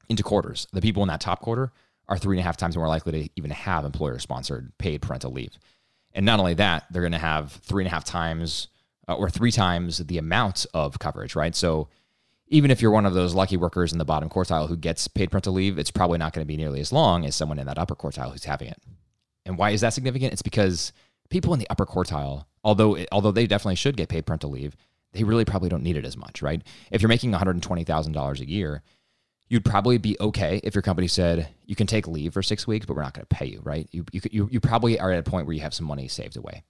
Into 0.09 0.23
quarters. 0.23 0.67
The 0.73 0.81
people 0.81 1.03
in 1.03 1.09
that 1.09 1.21
top 1.21 1.41
quarter 1.41 1.71
are 2.09 2.17
three 2.17 2.37
and 2.37 2.41
a 2.41 2.43
half 2.43 2.57
times 2.57 2.77
more 2.77 2.87
likely 2.87 3.11
to 3.11 3.29
even 3.35 3.51
have 3.51 3.85
employer 3.85 4.19
sponsored 4.19 4.71
paid 4.77 5.01
parental 5.01 5.31
leave. 5.31 5.57
And 6.13 6.25
not 6.25 6.39
only 6.39 6.53
that, 6.55 6.85
they're 6.89 7.01
going 7.01 7.11
to 7.11 7.17
have 7.17 7.51
three 7.51 7.83
and 7.83 7.87
a 7.87 7.93
half 7.93 8.05
times 8.05 8.69
uh, 9.07 9.15
or 9.15 9.29
three 9.29 9.51
times 9.51 9.97
the 9.99 10.17
amount 10.17 10.65
of 10.73 10.99
coverage, 10.99 11.35
right? 11.35 11.55
So 11.55 11.89
even 12.49 12.71
if 12.71 12.81
you're 12.81 12.91
one 12.91 13.05
of 13.05 13.13
those 13.13 13.33
lucky 13.33 13.57
workers 13.57 13.91
in 13.91 13.97
the 13.97 14.05
bottom 14.05 14.29
quartile 14.29 14.67
who 14.67 14.77
gets 14.77 15.07
paid 15.07 15.31
parental 15.31 15.53
leave, 15.53 15.77
it's 15.77 15.91
probably 15.91 16.17
not 16.17 16.33
going 16.33 16.43
to 16.43 16.47
be 16.47 16.57
nearly 16.57 16.79
as 16.79 16.91
long 16.91 17.25
as 17.25 17.35
someone 17.35 17.59
in 17.59 17.67
that 17.67 17.77
upper 17.77 17.95
quartile 17.95 18.31
who's 18.31 18.45
having 18.45 18.69
it. 18.69 18.81
And 19.45 19.57
why 19.57 19.71
is 19.71 19.81
that 19.81 19.93
significant? 19.93 20.33
It's 20.33 20.41
because 20.41 20.93
people 21.29 21.53
in 21.53 21.59
the 21.59 21.69
upper 21.69 21.85
quartile, 21.85 22.45
although 22.63 22.97
although 23.11 23.31
they 23.31 23.47
definitely 23.47 23.75
should 23.75 23.97
get 23.97 24.09
paid 24.09 24.25
parental 24.25 24.51
leave, 24.51 24.75
they 25.13 25.23
really 25.23 25.45
probably 25.45 25.69
don't 25.69 25.83
need 25.83 25.97
it 25.97 26.05
as 26.05 26.17
much, 26.17 26.41
right? 26.41 26.61
If 26.91 27.01
you're 27.01 27.09
making 27.09 27.31
$120,000 27.31 28.39
a 28.39 28.49
year, 28.49 28.83
you'd 29.49 29.65
probably 29.65 29.97
be 29.97 30.17
okay 30.19 30.59
if 30.63 30.75
your 30.75 30.81
company 30.81 31.07
said 31.07 31.49
you 31.65 31.75
can 31.75 31.87
take 31.87 32.07
leave 32.07 32.33
for 32.33 32.43
six 32.43 32.67
weeks, 32.67 32.85
but 32.85 32.95
we're 32.95 33.03
not 33.03 33.13
going 33.13 33.25
to 33.25 33.35
pay 33.35 33.45
you, 33.45 33.61
right? 33.63 33.87
You, 33.91 34.05
you, 34.11 34.49
you 34.51 34.59
probably 34.59 34.99
are 34.99 35.11
at 35.11 35.19
a 35.19 35.29
point 35.29 35.47
where 35.47 35.55
you 35.55 35.61
have 35.61 35.73
some 35.73 35.85
money 35.85 36.07
saved 36.07 36.35
away. 36.35 36.63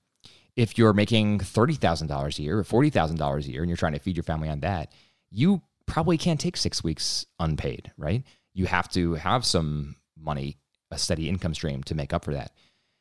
If 0.55 0.77
you're 0.77 0.93
making 0.93 1.39
$30,000 1.39 2.39
a 2.39 2.41
year 2.41 2.59
or 2.59 2.63
$40,000 2.63 3.37
a 3.37 3.51
year 3.51 3.61
and 3.61 3.69
you're 3.69 3.77
trying 3.77 3.93
to 3.93 3.99
feed 3.99 4.15
your 4.15 4.23
family 4.23 4.49
on 4.49 4.59
that, 4.61 4.91
you 5.29 5.61
probably 5.87 6.17
can't 6.17 6.39
take 6.39 6.55
six 6.55 6.83
weeks 6.83 7.25
unpaid, 7.39 7.91
right? 7.97 8.23
You 8.53 8.67
have 8.67 8.89
to 8.89 9.15
have 9.15 9.43
some 9.45 9.95
money, 10.19 10.57
a 10.91 10.97
steady 10.97 11.27
income 11.27 11.55
stream 11.55 11.81
to 11.83 11.95
make 11.95 12.13
up 12.13 12.23
for 12.23 12.33
that. 12.33 12.51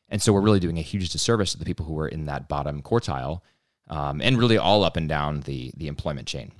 And 0.09 0.21
so 0.21 0.33
we're 0.33 0.41
really 0.41 0.59
doing 0.59 0.79
a 0.79 0.83
huge 0.83 1.09
disservice 1.09 1.51
to 1.51 1.59
the 1.59 1.65
people 1.65 1.85
who 1.85 1.99
are 1.99 2.07
in 2.07 2.25
that 2.25 2.47
bottom 2.47 2.81
quartile 2.81 3.41
um, 3.89 4.21
and 4.21 4.37
really 4.37 4.57
all 4.57 4.83
up 4.83 4.97
and 4.97 5.07
down 5.07 5.41
the, 5.41 5.71
the 5.77 5.87
employment 5.87 6.27
chain. 6.27 6.51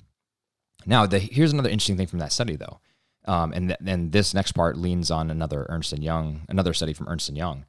Now, 0.86 1.06
the, 1.06 1.18
here's 1.18 1.52
another 1.52 1.70
interesting 1.70 1.96
thing 1.96 2.06
from 2.06 2.20
that 2.20 2.32
study, 2.32 2.56
though. 2.56 2.80
Um, 3.24 3.52
and, 3.52 3.68
th- 3.68 3.80
and 3.84 4.12
this 4.12 4.32
next 4.32 4.52
part 4.52 4.78
leans 4.78 5.10
on 5.10 5.30
another 5.30 5.66
Ernst 5.68 5.92
and 5.92 6.02
Young, 6.02 6.42
another 6.48 6.72
study 6.72 6.92
from 6.92 7.08
Ernst 7.08 7.28
and 7.28 7.36
Young. 7.36 7.66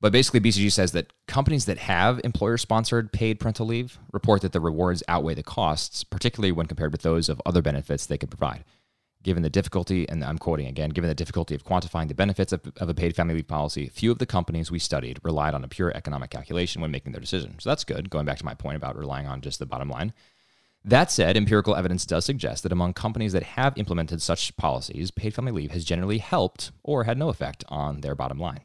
But 0.00 0.12
basically, 0.12 0.40
BCG 0.40 0.70
says 0.70 0.92
that 0.92 1.12
companies 1.26 1.64
that 1.64 1.78
have 1.78 2.20
employer-sponsored 2.22 3.12
paid 3.12 3.40
parental 3.40 3.66
leave 3.66 3.98
report 4.12 4.42
that 4.42 4.52
the 4.52 4.60
rewards 4.60 5.02
outweigh 5.08 5.34
the 5.34 5.42
costs, 5.42 6.04
particularly 6.04 6.52
when 6.52 6.66
compared 6.66 6.92
with 6.92 7.02
those 7.02 7.28
of 7.28 7.42
other 7.44 7.62
benefits 7.62 8.06
they 8.06 8.18
could 8.18 8.30
provide. 8.30 8.64
Given 9.24 9.42
the 9.42 9.50
difficulty, 9.50 10.08
and 10.08 10.24
I'm 10.24 10.38
quoting 10.38 10.68
again, 10.68 10.90
given 10.90 11.08
the 11.08 11.14
difficulty 11.14 11.56
of 11.56 11.64
quantifying 11.64 12.06
the 12.06 12.14
benefits 12.14 12.52
of, 12.52 12.60
of, 12.76 12.88
a 12.88 12.94
paid 12.94 13.16
family 13.16 13.34
leave 13.34 13.48
policy, 13.48 13.88
few 13.88 14.12
of 14.12 14.18
the 14.18 14.26
companies 14.26 14.70
we 14.70 14.78
studied 14.78 15.18
relied 15.24 15.54
on 15.54 15.64
a 15.64 15.68
pure 15.68 15.90
economic 15.96 16.30
calculation 16.30 16.80
when 16.80 16.92
making 16.92 17.10
their 17.10 17.20
decision. 17.20 17.56
So 17.58 17.68
that's 17.68 17.82
good, 17.82 18.08
going 18.10 18.24
back 18.24 18.38
to 18.38 18.44
my 18.44 18.54
point 18.54 18.76
about 18.76 18.96
relying 18.96 19.26
on 19.26 19.40
just 19.40 19.58
the 19.58 19.66
bottom 19.66 19.90
line. 19.90 20.12
That 20.84 21.10
said, 21.10 21.36
empirical 21.36 21.74
evidence 21.74 22.06
does 22.06 22.24
suggest 22.24 22.62
that 22.62 22.70
among 22.70 22.94
companies 22.94 23.32
that 23.32 23.42
have 23.42 23.76
implemented 23.76 24.22
such 24.22 24.56
policies, 24.56 25.10
paid 25.10 25.34
family 25.34 25.50
leave 25.50 25.72
has 25.72 25.84
generally 25.84 26.18
helped 26.18 26.70
or 26.84 27.02
had 27.02 27.18
no 27.18 27.28
effect 27.28 27.64
on 27.68 28.02
their 28.02 28.14
bottom 28.14 28.38
line. 28.38 28.60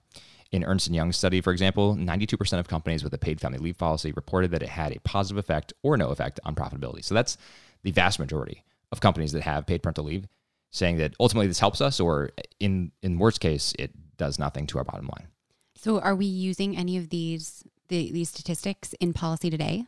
In 0.54 0.64
Ernst 0.64 0.90
& 0.90 0.92
Young's 0.92 1.18
study, 1.18 1.42
for 1.42 1.52
example, 1.52 1.96
92% 1.96 2.60
of 2.60 2.68
companies 2.68 3.04
with 3.04 3.14
a 3.14 3.18
paid 3.18 3.42
family 3.42 3.58
leave 3.58 3.78
policy 3.78 4.12
reported 4.12 4.52
that 4.52 4.62
it 4.62 4.70
had 4.70 4.96
a 4.96 5.00
positive 5.00 5.40
effect 5.40 5.74
or 5.82 5.98
no 5.98 6.10
effect 6.10 6.40
on 6.46 6.54
profitability. 6.54 7.04
So 7.04 7.16
that's 7.16 7.38
the 7.82 7.90
vast 7.90 8.20
majority 8.20 8.64
of 8.92 9.02
companies 9.02 9.32
that 9.32 9.42
have 9.42 9.66
paid 9.66 9.82
parental 9.82 10.06
leave 10.06 10.28
saying 10.70 10.98
that 10.98 11.14
ultimately 11.20 11.48
this 11.48 11.60
helps 11.60 11.82
us 11.82 12.00
or 12.00 12.32
in 12.60 12.92
in 13.02 13.18
worst 13.18 13.40
case 13.40 13.74
it 13.80 13.92
does 14.18 14.38
nothing 14.38 14.68
to 14.68 14.78
our 14.78 14.84
bottom 14.84 15.08
line. 15.08 15.28
So 15.76 16.00
are 16.00 16.16
we 16.16 16.26
using 16.26 16.78
any 16.78 16.98
of 16.98 17.10
these 17.10 17.64
the, 17.88 18.12
these 18.12 18.30
statistics 18.30 18.94
in 19.00 19.14
policy 19.14 19.50
today? 19.50 19.86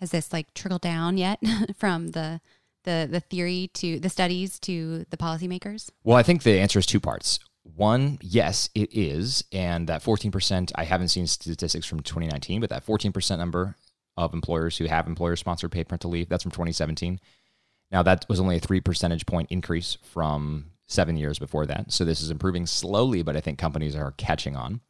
Has 0.00 0.10
this 0.10 0.32
like 0.32 0.52
trickled 0.54 0.82
down 0.82 1.16
yet 1.16 1.38
from 1.76 2.08
the 2.08 2.40
the 2.84 3.08
the 3.10 3.20
theory 3.20 3.70
to 3.74 4.00
the 4.00 4.08
studies 4.08 4.58
to 4.60 5.04
the 5.10 5.16
policymakers? 5.16 5.90
Well, 6.04 6.16
I 6.16 6.22
think 6.22 6.42
the 6.42 6.58
answer 6.58 6.78
is 6.78 6.86
two 6.86 7.00
parts. 7.00 7.38
One, 7.74 8.18
yes, 8.20 8.68
it 8.74 8.96
is. 8.96 9.44
And 9.52 9.88
that 9.88 10.02
14%, 10.02 10.72
I 10.74 10.84
haven't 10.84 11.08
seen 11.08 11.26
statistics 11.26 11.86
from 11.86 12.00
2019, 12.00 12.60
but 12.60 12.70
that 12.70 12.86
14% 12.86 13.38
number 13.38 13.76
of 14.16 14.32
employers 14.32 14.78
who 14.78 14.86
have 14.86 15.06
employer 15.06 15.36
sponsored 15.36 15.72
paid 15.72 15.88
parental 15.88 16.10
leave, 16.10 16.28
that's 16.28 16.42
from 16.42 16.52
2017. 16.52 17.20
Now, 17.90 18.02
that 18.02 18.24
was 18.28 18.40
only 18.40 18.56
a 18.56 18.60
three 18.60 18.80
percentage 18.80 19.26
point 19.26 19.48
increase 19.50 19.98
from 20.02 20.70
seven 20.86 21.16
years 21.16 21.38
before 21.38 21.66
that. 21.66 21.92
So 21.92 22.04
this 22.04 22.20
is 22.20 22.30
improving 22.30 22.66
slowly, 22.66 23.22
but 23.22 23.36
I 23.36 23.40
think 23.40 23.58
companies 23.58 23.96
are 23.96 24.12
catching 24.12 24.56
on. 24.56 24.80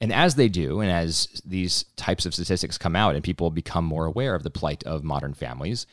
And 0.00 0.12
as 0.12 0.34
they 0.34 0.48
do, 0.48 0.80
and 0.80 0.90
as 0.90 1.40
these 1.44 1.84
types 1.96 2.26
of 2.26 2.34
statistics 2.34 2.78
come 2.78 2.96
out 2.96 3.14
and 3.14 3.24
people 3.24 3.50
become 3.50 3.84
more 3.84 4.06
aware 4.06 4.34
of 4.34 4.42
the 4.42 4.50
plight 4.50 4.82
of 4.84 5.04
modern 5.04 5.34
families, 5.34 5.86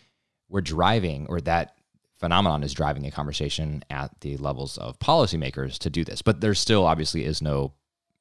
we're 0.50 0.62
driving, 0.62 1.28
or 1.28 1.40
that 1.42 1.75
phenomenon 2.22 2.63
is 2.63 2.74
driving 2.74 3.06
a 3.06 3.12
conversation 3.12 3.84
at 3.90 4.22
the 4.22 4.38
levels 4.38 4.78
of 4.78 5.00
policymakers 5.00 5.78
to 5.80 5.90
do 5.90 6.06
this. 6.06 6.22
But 6.22 6.40
there 6.40 6.54
still 6.54 6.86
obviously 6.86 7.25
is 7.25 7.42
no 7.42 7.74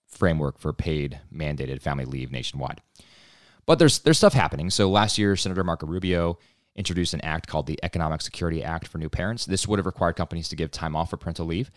framework 0.09 0.59
for 0.59 0.73
paid 0.73 1.21
mandated 1.33 1.81
family 1.81 2.07
leave 2.07 2.33
nationwide. 2.33 2.81
But 3.67 3.79
there's 3.79 4.01
there's 4.01 4.19
stuff 4.19 4.33
happening. 4.33 4.71
So 4.71 4.91
last 4.91 5.19
year, 5.19 5.37
Senator 5.37 5.63
Marco 5.63 5.87
Rubio 5.87 6.39
introduced 6.75 7.15
an 7.15 7.21
act 7.21 7.47
called 7.47 7.67
the 7.67 7.79
Economic 7.83 8.23
Security 8.23 8.65
Act 8.65 8.89
for 8.89 8.99
new 8.99 9.11
parents. 9.11 9.45
This 9.45 9.69
would 9.69 9.79
have 9.79 9.87
required 9.87 10.17
companies 10.17 10.49
to 10.49 10.57
give 10.57 10.71
time 10.71 10.97
off 10.97 11.11
for 11.11 11.17
parental 11.17 11.47
leave. 11.47 11.71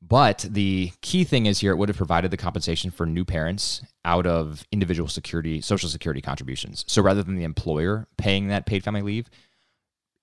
But 0.00 0.46
the 0.48 0.92
key 1.02 1.24
thing 1.24 1.46
is 1.46 1.58
here, 1.58 1.72
it 1.72 1.76
would 1.76 1.88
have 1.88 1.96
provided 1.98 2.30
the 2.30 2.36
compensation 2.36 2.90
for 2.90 3.04
new 3.04 3.24
parents 3.24 3.82
out 4.04 4.26
of 4.26 4.64
individual 4.70 5.08
security, 5.08 5.60
social 5.60 5.88
security 5.88 6.20
contributions. 6.20 6.84
So 6.86 7.02
rather 7.02 7.22
than 7.22 7.34
the 7.34 7.44
employer 7.44 8.06
paying 8.16 8.48
that 8.48 8.64
paid 8.64 8.84
family 8.84 9.02
leave, 9.02 9.28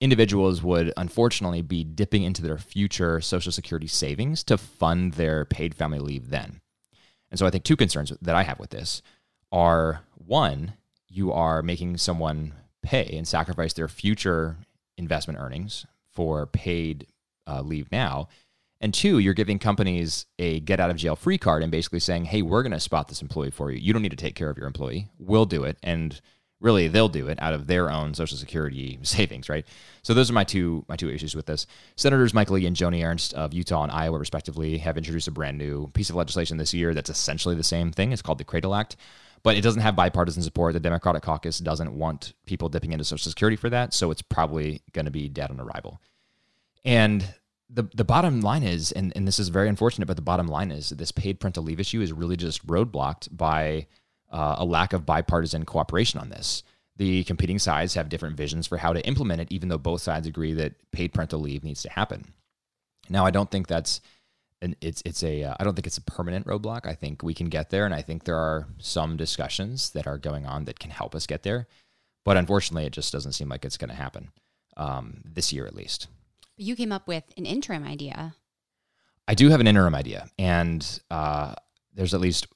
individuals 0.00 0.62
would 0.62 0.92
unfortunately 0.96 1.62
be 1.62 1.84
dipping 1.84 2.22
into 2.22 2.42
their 2.42 2.58
future 2.58 3.20
Social 3.20 3.52
Security 3.52 3.86
savings 3.86 4.44
to 4.44 4.58
fund 4.58 5.14
their 5.14 5.44
paid 5.44 5.74
family 5.74 5.98
leave 5.98 6.30
then. 6.30 6.60
And 7.30 7.38
so 7.38 7.46
I 7.46 7.50
think 7.50 7.64
two 7.64 7.76
concerns 7.76 8.12
that 8.20 8.34
I 8.34 8.42
have 8.42 8.58
with 8.58 8.70
this 8.70 9.02
are 9.50 10.02
one, 10.14 10.74
you 11.08 11.32
are 11.32 11.62
making 11.62 11.96
someone 11.96 12.52
pay 12.82 13.16
and 13.16 13.26
sacrifice 13.26 13.72
their 13.72 13.88
future 13.88 14.56
investment 14.96 15.40
earnings 15.40 15.86
for 16.12 16.46
paid 16.46 17.06
uh, 17.46 17.60
leave 17.62 17.90
now. 17.90 18.28
And 18.80 18.92
two, 18.92 19.18
you're 19.18 19.34
giving 19.34 19.58
companies 19.58 20.26
a 20.38 20.60
get 20.60 20.80
out 20.80 20.90
of 20.90 20.96
jail 20.96 21.16
free 21.16 21.38
card 21.38 21.62
and 21.62 21.72
basically 21.72 22.00
saying, 22.00 22.26
hey, 22.26 22.42
we're 22.42 22.62
going 22.62 22.72
to 22.72 22.80
spot 22.80 23.08
this 23.08 23.22
employee 23.22 23.50
for 23.50 23.70
you. 23.70 23.78
You 23.78 23.92
don't 23.92 24.02
need 24.02 24.10
to 24.10 24.16
take 24.16 24.34
care 24.34 24.50
of 24.50 24.58
your 24.58 24.66
employee. 24.66 25.08
We'll 25.18 25.46
do 25.46 25.64
it. 25.64 25.78
And 25.82 26.20
really 26.60 26.88
they'll 26.88 27.08
do 27.08 27.28
it 27.28 27.38
out 27.40 27.52
of 27.52 27.66
their 27.66 27.90
own 27.90 28.14
social 28.14 28.38
security 28.38 28.98
savings 29.02 29.48
right? 29.48 29.66
So 30.02 30.14
those 30.14 30.30
are 30.30 30.34
my 30.34 30.44
two 30.44 30.84
my 30.88 30.96
two 30.96 31.10
issues 31.10 31.34
with 31.34 31.46
this. 31.46 31.66
Senators 31.96 32.34
mike 32.34 32.50
lee 32.50 32.66
and 32.66 32.76
joni 32.76 33.04
ernst 33.04 33.34
of 33.34 33.52
utah 33.52 33.82
and 33.82 33.92
iowa 33.92 34.18
respectively 34.18 34.78
have 34.78 34.96
introduced 34.96 35.28
a 35.28 35.32
brand 35.32 35.58
new 35.58 35.88
piece 35.88 36.10
of 36.10 36.16
legislation 36.16 36.56
this 36.56 36.74
year 36.74 36.94
that's 36.94 37.10
essentially 37.10 37.54
the 37.54 37.62
same 37.62 37.92
thing. 37.92 38.12
It's 38.12 38.22
called 38.22 38.38
the 38.38 38.44
cradle 38.44 38.74
act 38.74 38.96
but 39.42 39.56
it 39.56 39.60
doesn't 39.60 39.82
have 39.82 39.94
bipartisan 39.94 40.42
support. 40.42 40.72
The 40.72 40.80
democratic 40.80 41.22
caucus 41.22 41.58
doesn't 41.58 41.96
want 41.96 42.32
people 42.46 42.68
dipping 42.68 42.92
into 42.92 43.04
social 43.04 43.30
security 43.30 43.56
for 43.56 43.70
that 43.70 43.94
so 43.94 44.10
it's 44.10 44.22
probably 44.22 44.82
going 44.92 45.04
to 45.04 45.10
be 45.10 45.28
dead 45.28 45.50
on 45.50 45.60
arrival. 45.60 46.00
And 46.84 47.24
the, 47.68 47.88
the 47.94 48.04
bottom 48.04 48.40
line 48.40 48.62
is 48.62 48.92
and, 48.92 49.12
and 49.16 49.26
this 49.26 49.38
is 49.38 49.48
very 49.48 49.68
unfortunate 49.68 50.06
but 50.06 50.16
the 50.16 50.22
bottom 50.22 50.46
line 50.46 50.70
is 50.70 50.90
this 50.90 51.12
paid 51.12 51.40
parental 51.40 51.64
leave 51.64 51.80
issue 51.80 52.00
is 52.00 52.12
really 52.12 52.36
just 52.36 52.66
roadblocked 52.66 53.36
by 53.36 53.86
uh, 54.36 54.56
a 54.58 54.64
lack 54.66 54.92
of 54.92 55.06
bipartisan 55.06 55.64
cooperation 55.64 56.20
on 56.20 56.28
this. 56.28 56.62
The 56.96 57.24
competing 57.24 57.58
sides 57.58 57.94
have 57.94 58.10
different 58.10 58.36
visions 58.36 58.66
for 58.66 58.76
how 58.76 58.92
to 58.92 59.06
implement 59.06 59.40
it, 59.40 59.50
even 59.50 59.70
though 59.70 59.78
both 59.78 60.02
sides 60.02 60.26
agree 60.26 60.52
that 60.54 60.74
paid 60.92 61.14
parental 61.14 61.40
leave 61.40 61.64
needs 61.64 61.82
to 61.82 61.90
happen. 61.90 62.34
Now, 63.08 63.24
I 63.24 63.30
don't 63.30 63.50
think 63.50 63.66
that's 63.66 64.02
an, 64.60 64.76
it's 64.82 65.02
it's 65.06 65.22
a 65.22 65.44
uh, 65.44 65.54
I 65.58 65.64
don't 65.64 65.74
think 65.74 65.86
it's 65.86 65.96
a 65.96 66.02
permanent 66.02 66.46
roadblock. 66.46 66.86
I 66.86 66.94
think 66.94 67.22
we 67.22 67.32
can 67.32 67.48
get 67.48 67.70
there, 67.70 67.86
and 67.86 67.94
I 67.94 68.02
think 68.02 68.24
there 68.24 68.36
are 68.36 68.66
some 68.78 69.16
discussions 69.16 69.90
that 69.90 70.06
are 70.06 70.18
going 70.18 70.44
on 70.44 70.66
that 70.66 70.78
can 70.78 70.90
help 70.90 71.14
us 71.14 71.26
get 71.26 71.42
there. 71.42 71.66
But 72.24 72.36
unfortunately, 72.36 72.84
it 72.84 72.92
just 72.92 73.12
doesn't 73.12 73.32
seem 73.32 73.48
like 73.48 73.64
it's 73.64 73.78
going 73.78 73.90
to 73.90 73.96
happen 73.96 74.32
um, 74.76 75.22
this 75.24 75.52
year, 75.52 75.66
at 75.66 75.74
least. 75.74 76.08
You 76.58 76.76
came 76.76 76.92
up 76.92 77.08
with 77.08 77.24
an 77.38 77.46
interim 77.46 77.84
idea. 77.84 78.34
I 79.28 79.34
do 79.34 79.48
have 79.48 79.60
an 79.60 79.66
interim 79.66 79.94
idea, 79.94 80.28
and 80.38 81.00
uh, 81.10 81.54
there's 81.94 82.14
at 82.14 82.20
least 82.20 82.48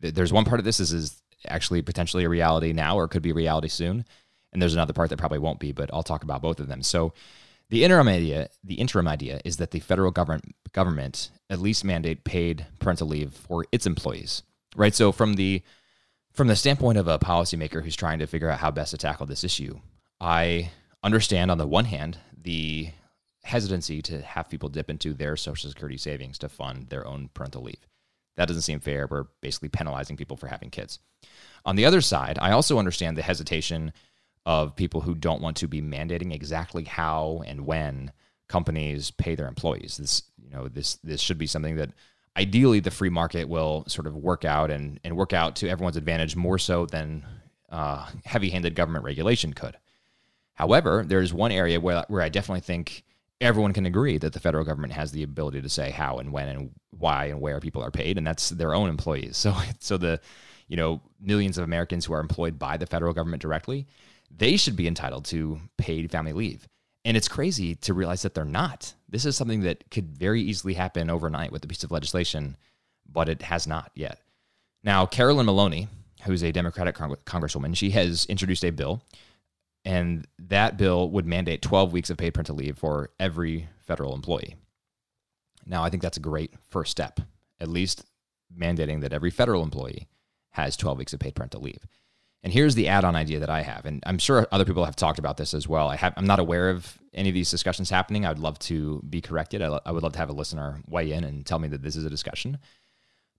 there's 0.00 0.32
one 0.32 0.44
part 0.44 0.60
of 0.60 0.64
this 0.64 0.80
is 0.80 0.92
is 0.92 1.22
actually 1.46 1.82
potentially 1.82 2.24
a 2.24 2.28
reality 2.28 2.72
now 2.72 2.96
or 2.96 3.08
could 3.08 3.22
be 3.22 3.32
reality 3.32 3.68
soon 3.68 4.04
And 4.52 4.62
there's 4.62 4.74
another 4.74 4.92
part 4.92 5.10
that 5.10 5.18
probably 5.18 5.38
won't 5.38 5.60
be, 5.60 5.72
but 5.72 5.90
I'll 5.92 6.02
talk 6.02 6.22
about 6.22 6.42
both 6.42 6.60
of 6.60 6.68
them. 6.68 6.82
So 6.82 7.12
the 7.70 7.84
interim 7.84 8.08
idea, 8.08 8.48
the 8.64 8.76
interim 8.76 9.06
idea 9.06 9.40
is 9.44 9.58
that 9.58 9.72
the 9.72 9.80
federal 9.80 10.10
government 10.10 10.54
government 10.72 11.30
at 11.50 11.60
least 11.60 11.84
mandate 11.84 12.24
paid 12.24 12.66
parental 12.78 13.08
leave 13.08 13.32
for 13.34 13.66
its 13.72 13.86
employees. 13.86 14.42
Right? 14.76 14.94
So 14.94 15.12
from 15.12 15.34
the 15.34 15.62
from 16.32 16.48
the 16.48 16.56
standpoint 16.56 16.98
of 16.98 17.08
a 17.08 17.18
policymaker 17.18 17.82
who's 17.82 17.96
trying 17.96 18.20
to 18.20 18.26
figure 18.26 18.48
out 18.48 18.60
how 18.60 18.70
best 18.70 18.92
to 18.92 18.98
tackle 18.98 19.26
this 19.26 19.44
issue, 19.44 19.80
I 20.20 20.70
understand 21.02 21.50
on 21.50 21.58
the 21.58 21.66
one 21.66 21.86
hand 21.86 22.18
the 22.36 22.90
hesitancy 23.42 24.02
to 24.02 24.22
have 24.22 24.48
people 24.48 24.68
dip 24.68 24.90
into 24.90 25.14
their 25.14 25.36
social 25.36 25.70
security 25.70 25.96
savings 25.96 26.38
to 26.38 26.48
fund 26.48 26.88
their 26.88 27.06
own 27.06 27.30
parental 27.34 27.62
leave. 27.62 27.86
That 28.38 28.46
doesn't 28.46 28.62
seem 28.62 28.78
fair. 28.78 29.08
We're 29.10 29.26
basically 29.40 29.68
penalizing 29.68 30.16
people 30.16 30.36
for 30.36 30.46
having 30.46 30.70
kids. 30.70 31.00
On 31.64 31.74
the 31.74 31.84
other 31.84 32.00
side, 32.00 32.38
I 32.40 32.52
also 32.52 32.78
understand 32.78 33.16
the 33.16 33.22
hesitation 33.22 33.92
of 34.46 34.76
people 34.76 35.00
who 35.00 35.14
don't 35.14 35.42
want 35.42 35.56
to 35.58 35.66
be 35.66 35.82
mandating 35.82 36.32
exactly 36.32 36.84
how 36.84 37.42
and 37.46 37.66
when 37.66 38.12
companies 38.46 39.10
pay 39.10 39.34
their 39.34 39.48
employees. 39.48 39.96
This, 39.96 40.22
you 40.42 40.50
know, 40.50 40.68
this 40.68 40.94
this 41.02 41.20
should 41.20 41.36
be 41.36 41.48
something 41.48 41.76
that 41.76 41.90
ideally 42.36 42.78
the 42.78 42.92
free 42.92 43.10
market 43.10 43.48
will 43.48 43.84
sort 43.88 44.06
of 44.06 44.16
work 44.16 44.44
out 44.44 44.70
and, 44.70 45.00
and 45.02 45.16
work 45.16 45.32
out 45.32 45.56
to 45.56 45.68
everyone's 45.68 45.96
advantage 45.96 46.36
more 46.36 46.58
so 46.58 46.86
than 46.86 47.26
uh, 47.70 48.08
heavy-handed 48.24 48.76
government 48.76 49.04
regulation 49.04 49.52
could. 49.52 49.76
However, 50.54 51.04
there's 51.06 51.34
one 51.34 51.50
area 51.50 51.80
where, 51.80 52.04
where 52.06 52.22
I 52.22 52.28
definitely 52.28 52.60
think 52.60 53.02
everyone 53.40 53.72
can 53.72 53.86
agree 53.86 54.18
that 54.18 54.32
the 54.32 54.40
federal 54.40 54.64
government 54.64 54.92
has 54.92 55.12
the 55.12 55.22
ability 55.22 55.62
to 55.62 55.68
say 55.68 55.90
how 55.90 56.18
and 56.18 56.32
when 56.32 56.48
and 56.48 56.70
why 56.90 57.26
and 57.26 57.40
where 57.40 57.60
people 57.60 57.82
are 57.82 57.90
paid, 57.90 58.18
and 58.18 58.26
that's 58.26 58.50
their 58.50 58.74
own 58.74 58.88
employees. 58.88 59.36
So, 59.48 59.54
so 59.78 59.96
the 59.96 60.20
you 60.66 60.76
know 60.76 61.00
millions 61.20 61.58
of 61.58 61.64
Americans 61.64 62.04
who 62.04 62.12
are 62.12 62.20
employed 62.20 62.58
by 62.58 62.76
the 62.76 62.86
federal 62.86 63.12
government 63.12 63.42
directly, 63.42 63.86
they 64.36 64.56
should 64.56 64.76
be 64.76 64.86
entitled 64.86 65.24
to 65.26 65.60
paid 65.76 66.10
family 66.10 66.32
leave. 66.32 66.68
And 67.04 67.16
it's 67.16 67.28
crazy 67.28 67.74
to 67.76 67.94
realize 67.94 68.22
that 68.22 68.34
they're 68.34 68.44
not. 68.44 68.92
This 69.08 69.24
is 69.24 69.36
something 69.36 69.60
that 69.62 69.90
could 69.90 70.10
very 70.10 70.42
easily 70.42 70.74
happen 70.74 71.08
overnight 71.08 71.52
with 71.52 71.64
a 71.64 71.68
piece 71.68 71.84
of 71.84 71.90
legislation, 71.90 72.56
but 73.10 73.28
it 73.28 73.40
has 73.42 73.66
not 73.66 73.90
yet. 73.94 74.20
Now, 74.84 75.06
Carolyn 75.06 75.46
Maloney, 75.46 75.88
who's 76.24 76.42
a 76.42 76.52
Democratic 76.52 76.96
congresswoman, 76.96 77.76
she 77.76 77.90
has 77.90 78.26
introduced 78.26 78.64
a 78.64 78.70
bill 78.70 79.02
and 79.88 80.26
that 80.38 80.76
bill 80.76 81.08
would 81.08 81.24
mandate 81.24 81.62
12 81.62 81.94
weeks 81.94 82.10
of 82.10 82.18
paid 82.18 82.34
parental 82.34 82.56
leave 82.56 82.76
for 82.76 83.08
every 83.18 83.70
federal 83.80 84.14
employee. 84.14 84.54
Now, 85.64 85.82
I 85.82 85.88
think 85.88 86.02
that's 86.02 86.18
a 86.18 86.20
great 86.20 86.52
first 86.68 86.90
step, 86.90 87.20
at 87.58 87.68
least 87.68 88.04
mandating 88.54 89.00
that 89.00 89.14
every 89.14 89.30
federal 89.30 89.62
employee 89.62 90.06
has 90.50 90.76
12 90.76 90.98
weeks 90.98 91.14
of 91.14 91.20
paid 91.20 91.34
parental 91.34 91.62
leave. 91.62 91.86
And 92.42 92.52
here's 92.52 92.74
the 92.74 92.86
add-on 92.86 93.16
idea 93.16 93.38
that 93.38 93.48
I 93.48 93.62
have, 93.62 93.86
and 93.86 94.02
I'm 94.04 94.18
sure 94.18 94.46
other 94.52 94.66
people 94.66 94.84
have 94.84 94.94
talked 94.94 95.18
about 95.18 95.38
this 95.38 95.54
as 95.54 95.66
well. 95.66 95.88
I 95.88 95.96
have, 95.96 96.12
I'm 96.18 96.26
not 96.26 96.38
aware 96.38 96.68
of 96.68 96.98
any 97.14 97.30
of 97.30 97.34
these 97.34 97.50
discussions 97.50 97.88
happening. 97.88 98.26
I 98.26 98.28
would 98.28 98.38
love 98.38 98.58
to 98.60 99.02
be 99.08 99.22
corrected. 99.22 99.62
I, 99.62 99.80
I 99.86 99.92
would 99.92 100.02
love 100.02 100.12
to 100.12 100.18
have 100.18 100.28
a 100.28 100.34
listener 100.34 100.82
weigh 100.86 101.12
in 101.12 101.24
and 101.24 101.46
tell 101.46 101.58
me 101.58 101.68
that 101.68 101.82
this 101.82 101.96
is 101.96 102.04
a 102.04 102.10
discussion. 102.10 102.58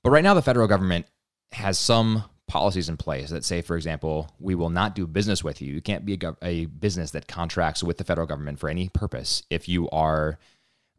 But 0.01 0.09
right 0.09 0.23
now, 0.23 0.33
the 0.33 0.41
federal 0.41 0.67
government 0.67 1.05
has 1.51 1.77
some 1.77 2.23
policies 2.49 2.89
in 2.89 2.97
place 2.97 3.29
that 3.29 3.45
say, 3.45 3.61
for 3.61 3.77
example, 3.77 4.29
we 4.39 4.55
will 4.55 4.69
not 4.69 4.95
do 4.95 5.07
business 5.07 5.43
with 5.43 5.61
you. 5.61 5.73
You 5.73 5.81
can't 5.81 6.05
be 6.05 6.13
a, 6.13 6.17
gov- 6.17 6.37
a 6.41 6.65
business 6.65 7.11
that 7.11 7.27
contracts 7.27 7.83
with 7.83 7.97
the 7.97 8.03
federal 8.03 8.27
government 8.27 8.59
for 8.59 8.69
any 8.69 8.89
purpose 8.89 9.43
if 9.49 9.69
you 9.69 9.89
are, 9.91 10.37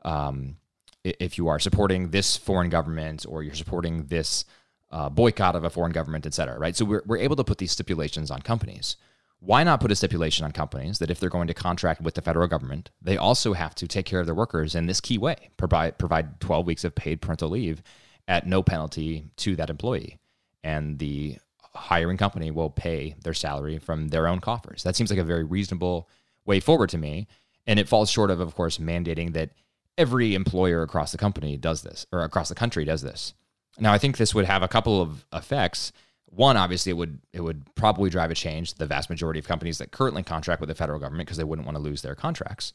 um, 0.02 0.56
if 1.04 1.36
you 1.36 1.48
are 1.48 1.58
supporting 1.58 2.10
this 2.10 2.36
foreign 2.36 2.70
government 2.70 3.26
or 3.28 3.42
you're 3.42 3.54
supporting 3.54 4.06
this 4.06 4.46
uh, 4.90 5.08
boycott 5.08 5.54
of 5.54 5.64
a 5.64 5.70
foreign 5.70 5.92
government, 5.92 6.26
et 6.26 6.34
cetera. 6.34 6.58
Right. 6.58 6.74
So 6.74 6.84
we're 6.84 7.02
we're 7.06 7.18
able 7.18 7.36
to 7.36 7.44
put 7.44 7.58
these 7.58 7.72
stipulations 7.72 8.30
on 8.30 8.42
companies. 8.42 8.96
Why 9.38 9.64
not 9.64 9.80
put 9.80 9.90
a 9.90 9.96
stipulation 9.96 10.44
on 10.44 10.52
companies 10.52 10.98
that 10.98 11.10
if 11.10 11.18
they're 11.18 11.30
going 11.30 11.48
to 11.48 11.54
contract 11.54 12.02
with 12.02 12.14
the 12.14 12.22
federal 12.22 12.46
government, 12.46 12.90
they 13.00 13.16
also 13.16 13.54
have 13.54 13.74
to 13.76 13.86
take 13.86 14.04
care 14.04 14.20
of 14.20 14.26
their 14.26 14.34
workers 14.34 14.74
in 14.74 14.86
this 14.86 15.00
key 15.00 15.16
way, 15.18 15.50
provide 15.56 15.98
provide 15.98 16.40
12 16.40 16.66
weeks 16.66 16.84
of 16.84 16.94
paid 16.94 17.20
parental 17.20 17.48
leave 17.50 17.82
at 18.28 18.46
no 18.46 18.62
penalty 18.62 19.24
to 19.36 19.56
that 19.56 19.70
employee 19.70 20.18
and 20.62 20.98
the 20.98 21.38
hiring 21.74 22.16
company 22.16 22.50
will 22.50 22.70
pay 22.70 23.14
their 23.22 23.34
salary 23.34 23.78
from 23.78 24.08
their 24.08 24.26
own 24.26 24.40
coffers. 24.40 24.82
That 24.82 24.96
seems 24.96 25.10
like 25.10 25.18
a 25.18 25.24
very 25.24 25.44
reasonable 25.44 26.08
way 26.44 26.60
forward 26.60 26.90
to 26.90 26.98
me. 26.98 27.28
And 27.66 27.78
it 27.78 27.88
falls 27.88 28.10
short 28.10 28.30
of, 28.30 28.40
of 28.40 28.54
course, 28.54 28.78
mandating 28.78 29.32
that 29.34 29.50
every 29.96 30.34
employer 30.34 30.82
across 30.82 31.12
the 31.12 31.18
company 31.18 31.56
does 31.56 31.82
this 31.82 32.06
or 32.12 32.22
across 32.22 32.48
the 32.48 32.54
country 32.54 32.84
does 32.84 33.02
this. 33.02 33.34
Now, 33.78 33.92
I 33.92 33.98
think 33.98 34.16
this 34.16 34.34
would 34.34 34.46
have 34.46 34.62
a 34.62 34.68
couple 34.68 35.00
of 35.00 35.24
effects. 35.32 35.92
One, 36.26 36.56
obviously, 36.56 36.90
it 36.90 36.96
would 36.96 37.20
it 37.32 37.40
would 37.40 37.74
probably 37.74 38.10
drive 38.10 38.30
a 38.30 38.34
change 38.34 38.72
to 38.72 38.78
the 38.78 38.86
vast 38.86 39.10
majority 39.10 39.38
of 39.38 39.46
companies 39.46 39.78
that 39.78 39.90
currently 39.90 40.22
contract 40.22 40.60
with 40.60 40.68
the 40.68 40.74
federal 40.74 40.98
government 40.98 41.26
because 41.26 41.36
they 41.36 41.44
wouldn't 41.44 41.66
want 41.66 41.76
to 41.76 41.82
lose 41.82 42.02
their 42.02 42.14
contracts. 42.14 42.72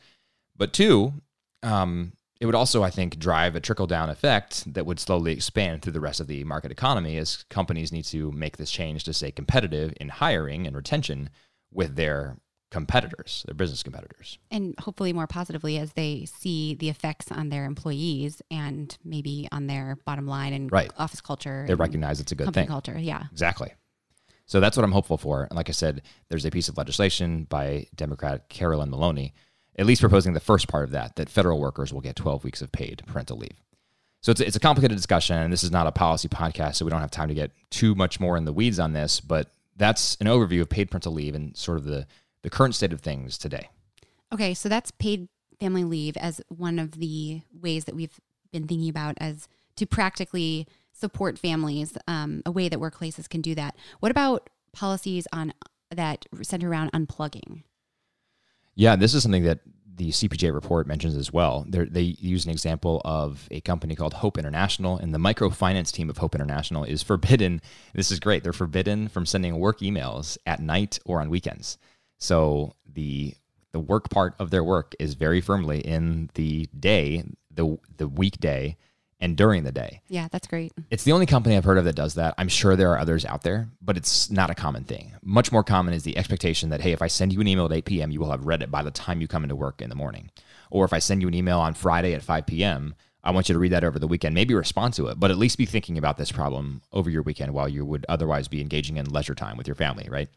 But 0.56 0.74
two, 0.74 1.14
um, 1.64 2.14
it 2.40 2.46
would 2.46 2.56
also, 2.56 2.84
I 2.84 2.90
think, 2.90 3.18
drive 3.18 3.56
a 3.56 3.62
trickle 3.62 3.88
down 3.88 4.10
effect 4.10 4.74
that 4.74 4.86
would 4.86 5.00
slowly 5.00 5.34
expand 5.34 5.82
through 5.82 5.94
the 5.94 6.02
rest 6.02 6.20
of 6.20 6.28
the 6.28 6.44
market 6.44 6.72
economy 6.72 7.18
as 7.18 7.46
companies 7.50 7.92
need 7.92 8.06
to 8.06 8.32
make 8.32 8.58
this 8.58 8.72
change 8.72 9.06
to 9.06 9.14
stay 9.14 9.32
competitive 9.32 9.94
in 10.00 10.10
hiring 10.10 10.68
and 10.68 10.76
retention 10.76 11.30
with 11.72 11.96
their 11.96 12.38
competitors, 12.72 13.44
their 13.46 13.56
business 13.56 13.84
competitors. 13.84 14.38
And 14.52 14.76
hopefully 14.80 15.14
more 15.14 15.28
positively 15.28 15.78
as 15.78 15.94
they 15.94 16.26
see 16.26 16.76
the 16.76 16.90
effects 16.90 17.32
on 17.32 17.48
their 17.48 17.64
employees 17.64 18.42
and 18.52 18.98
maybe 19.04 19.48
on 19.54 19.68
their 19.68 19.98
bottom 20.04 20.28
line 20.28 20.52
and 20.52 20.70
right. 20.72 20.92
office 20.98 21.22
culture. 21.22 21.64
They 21.68 21.76
recognize 21.76 22.20
it's 22.20 22.34
a 22.34 22.36
good 22.36 22.54
thing. 22.54 22.68
culture, 22.68 22.98
yeah. 23.00 23.24
Exactly. 23.32 23.72
So 24.46 24.60
that's 24.60 24.76
what 24.76 24.84
I'm 24.84 24.92
hopeful 24.92 25.18
for. 25.18 25.44
And 25.44 25.56
like 25.56 25.70
I 25.70 25.72
said, 25.72 26.02
there's 26.30 26.46
a 26.46 26.52
piece 26.52 26.68
of 26.68 26.78
legislation 26.78 27.46
by 27.46 27.88
Democrat 27.96 28.50
Carolyn 28.50 28.90
Maloney 28.90 29.34
at 29.78 29.86
least 29.86 30.02
proposing 30.02 30.34
the 30.34 30.40
first 30.40 30.68
part 30.68 30.84
of 30.84 30.92
that, 30.92 31.16
that 31.16 31.30
federal 31.30 31.60
workers 31.60 31.94
will 31.94 32.02
get 32.02 32.16
12 32.16 32.44
weeks 32.44 32.62
of 32.62 32.72
paid 32.72 33.04
parental 33.06 33.38
leave. 33.38 33.62
So 34.22 34.32
it's, 34.32 34.42
it's 34.42 34.56
a 34.56 34.60
complicated 34.60 34.98
discussion, 34.98 35.38
and 35.38 35.54
this 35.54 35.64
is 35.64 35.72
not 35.72 35.86
a 35.86 35.92
policy 35.92 36.28
podcast, 36.28 36.76
so 36.76 36.86
we 36.86 36.92
don't 36.92 37.02
have 37.02 37.12
time 37.12 37.28
to 37.28 37.36
get 37.36 37.52
too 37.70 37.94
much 37.94 38.20
more 38.20 38.38
in 38.38 38.46
the 38.46 38.54
weeds 38.54 38.80
on 38.80 38.94
this, 38.94 39.20
but 39.20 39.52
that's 39.76 40.16
an 40.20 40.28
overview 40.28 40.62
of 40.62 40.70
paid 40.70 40.90
parental 40.90 41.14
leave 41.14 41.36
and 41.36 41.56
sort 41.56 41.78
of 41.78 41.84
the, 41.84 42.08
the 42.42 42.50
current 42.50 42.74
state 42.74 42.94
of 42.94 43.02
things 43.02 43.38
today. 43.38 43.70
Okay, 44.34 44.54
so 44.54 44.68
that's 44.68 44.92
paid 44.92 45.28
family 45.60 45.84
leave 45.84 46.18
as 46.18 46.42
one 46.50 46.80
of 46.80 47.00
the 47.00 47.42
ways 47.54 47.86
that 47.86 47.96
we've 47.96 48.20
been 48.52 48.68
thinking 48.68 48.90
about 48.90 49.16
as 49.20 49.48
to 49.76 49.86
practically 49.86 50.68
support 50.92 51.38
families, 51.38 51.98
um, 52.08 52.42
a 52.46 52.52
way 52.52 52.70
that 52.70 52.80
workplaces 52.80 53.30
can 53.30 53.42
do 53.42 53.54
that. 53.56 53.76
What 54.00 54.12
about 54.12 54.50
policies 54.74 55.28
on 55.32 55.54
that 55.92 56.26
center 56.42 56.70
around 56.70 56.92
unplugging? 56.94 57.64
Yeah, 58.76 58.96
this 58.96 59.14
is 59.14 59.24
something 59.24 59.44
that 59.44 59.60
the 59.96 60.10
CPJ 60.10 60.54
report 60.54 60.88
mentions 60.88 61.16
as 61.16 61.32
well. 61.32 61.66
They're, 61.70 61.86
they 61.86 62.02
use 62.02 62.46
an 62.46 62.52
example 62.52 63.02
of 63.06 63.48
a 63.50 63.62
company 63.62 63.96
called 63.96 64.16
Hope 64.16 64.38
International, 64.38 64.98
and 64.98 65.14
the 65.14 65.20
microfinance 65.20 65.92
team 65.92 66.10
of 66.10 66.18
Hope 66.18 66.36
International 66.36 66.84
is 66.84 67.02
forbidden. 67.02 67.62
This 67.94 68.12
is 68.12 68.20
great. 68.20 68.44
They're 68.44 68.52
forbidden 68.52 69.08
from 69.08 69.26
sending 69.26 69.58
work 69.58 69.80
emails 69.80 70.38
at 70.46 70.60
night 70.60 71.00
or 71.06 71.22
on 71.22 71.30
weekends. 71.30 71.78
So 72.20 72.76
the 72.86 73.34
the 73.72 73.80
work 73.80 74.10
part 74.10 74.36
of 74.40 74.52
their 74.52 74.64
work 74.64 74.96
is 75.00 75.16
very 75.16 75.42
firmly 75.42 75.80
in 75.80 76.30
the 76.34 76.68
day, 76.78 77.24
the 77.52 77.78
the 77.96 78.08
weekday, 78.08 78.76
and 79.20 79.38
during 79.38 79.64
the 79.64 79.72
day. 79.72 80.02
Yeah, 80.08 80.28
that's 80.32 80.48
great. 80.48 80.74
It's 80.90 81.04
the 81.04 81.12
only 81.12 81.26
company 81.26 81.56
I've 81.56 81.64
heard 81.64 81.78
of 81.78 81.86
that 81.86 81.96
does 81.96 82.16
that. 82.16 82.34
I'm 82.38 82.50
sure 82.50 82.76
there 82.76 82.92
are 82.92 83.00
others 83.00 83.26
out 83.26 83.44
there, 83.44 83.70
but 83.82 83.98
it's 83.98 84.30
not 84.30 84.50
a 84.50 84.56
common 84.56 84.84
thing. 84.84 85.14
Much 85.24 85.52
more 85.52 85.64
common 85.64 85.94
is 85.94 86.04
the 86.04 86.18
expectation 86.18 86.70
that, 86.70 86.82
hey, 86.82 86.92
if 86.92 87.02
I 87.02 87.08
send 87.08 87.34
you 87.34 87.42
an 87.42 87.48
email 87.48 87.66
at 87.66 87.72
8 87.72 87.86
p.m., 87.86 88.12
you 88.12 88.20
will 88.20 88.32
have 88.32 88.46
read 88.46 88.62
it 88.62 88.72
by 88.72 88.84
the 88.84 88.92
time 88.92 89.22
you 89.22 89.28
come 89.28 89.44
into 89.44 89.56
work 89.56 89.82
in 89.82 89.90
the 89.90 89.96
morning. 89.96 90.30
Or 90.70 90.86
if 90.86 90.94
I 90.94 91.00
send 91.00 91.22
you 91.22 91.28
an 91.28 91.34
email 91.34 91.60
on 91.60 91.74
Friday 91.74 92.14
at 92.14 92.24
5 92.24 92.46
p.m., 92.46 92.96
I 93.24 93.32
want 93.32 93.50
you 93.50 93.54
to 93.54 93.60
read 93.60 93.72
that 93.72 93.84
over 93.84 93.98
the 93.98 94.08
weekend, 94.08 94.36
maybe 94.36 94.54
respond 94.54 94.94
to 94.96 95.08
it, 95.08 95.20
but 95.20 95.32
at 95.32 95.38
least 95.38 95.58
be 95.58 95.66
thinking 95.66 95.98
about 95.98 96.18
this 96.18 96.32
problem 96.32 96.84
over 96.94 97.10
your 97.10 97.24
weekend 97.24 97.54
while 97.54 97.68
you 97.68 97.84
would 97.84 98.06
otherwise 98.08 98.48
be 98.48 98.62
engaging 98.62 98.98
in 98.98 99.10
leisure 99.10 99.34
time 99.34 99.58
with 99.58 99.68
your 99.68 99.76
family, 99.76 100.08
right? 100.10 100.30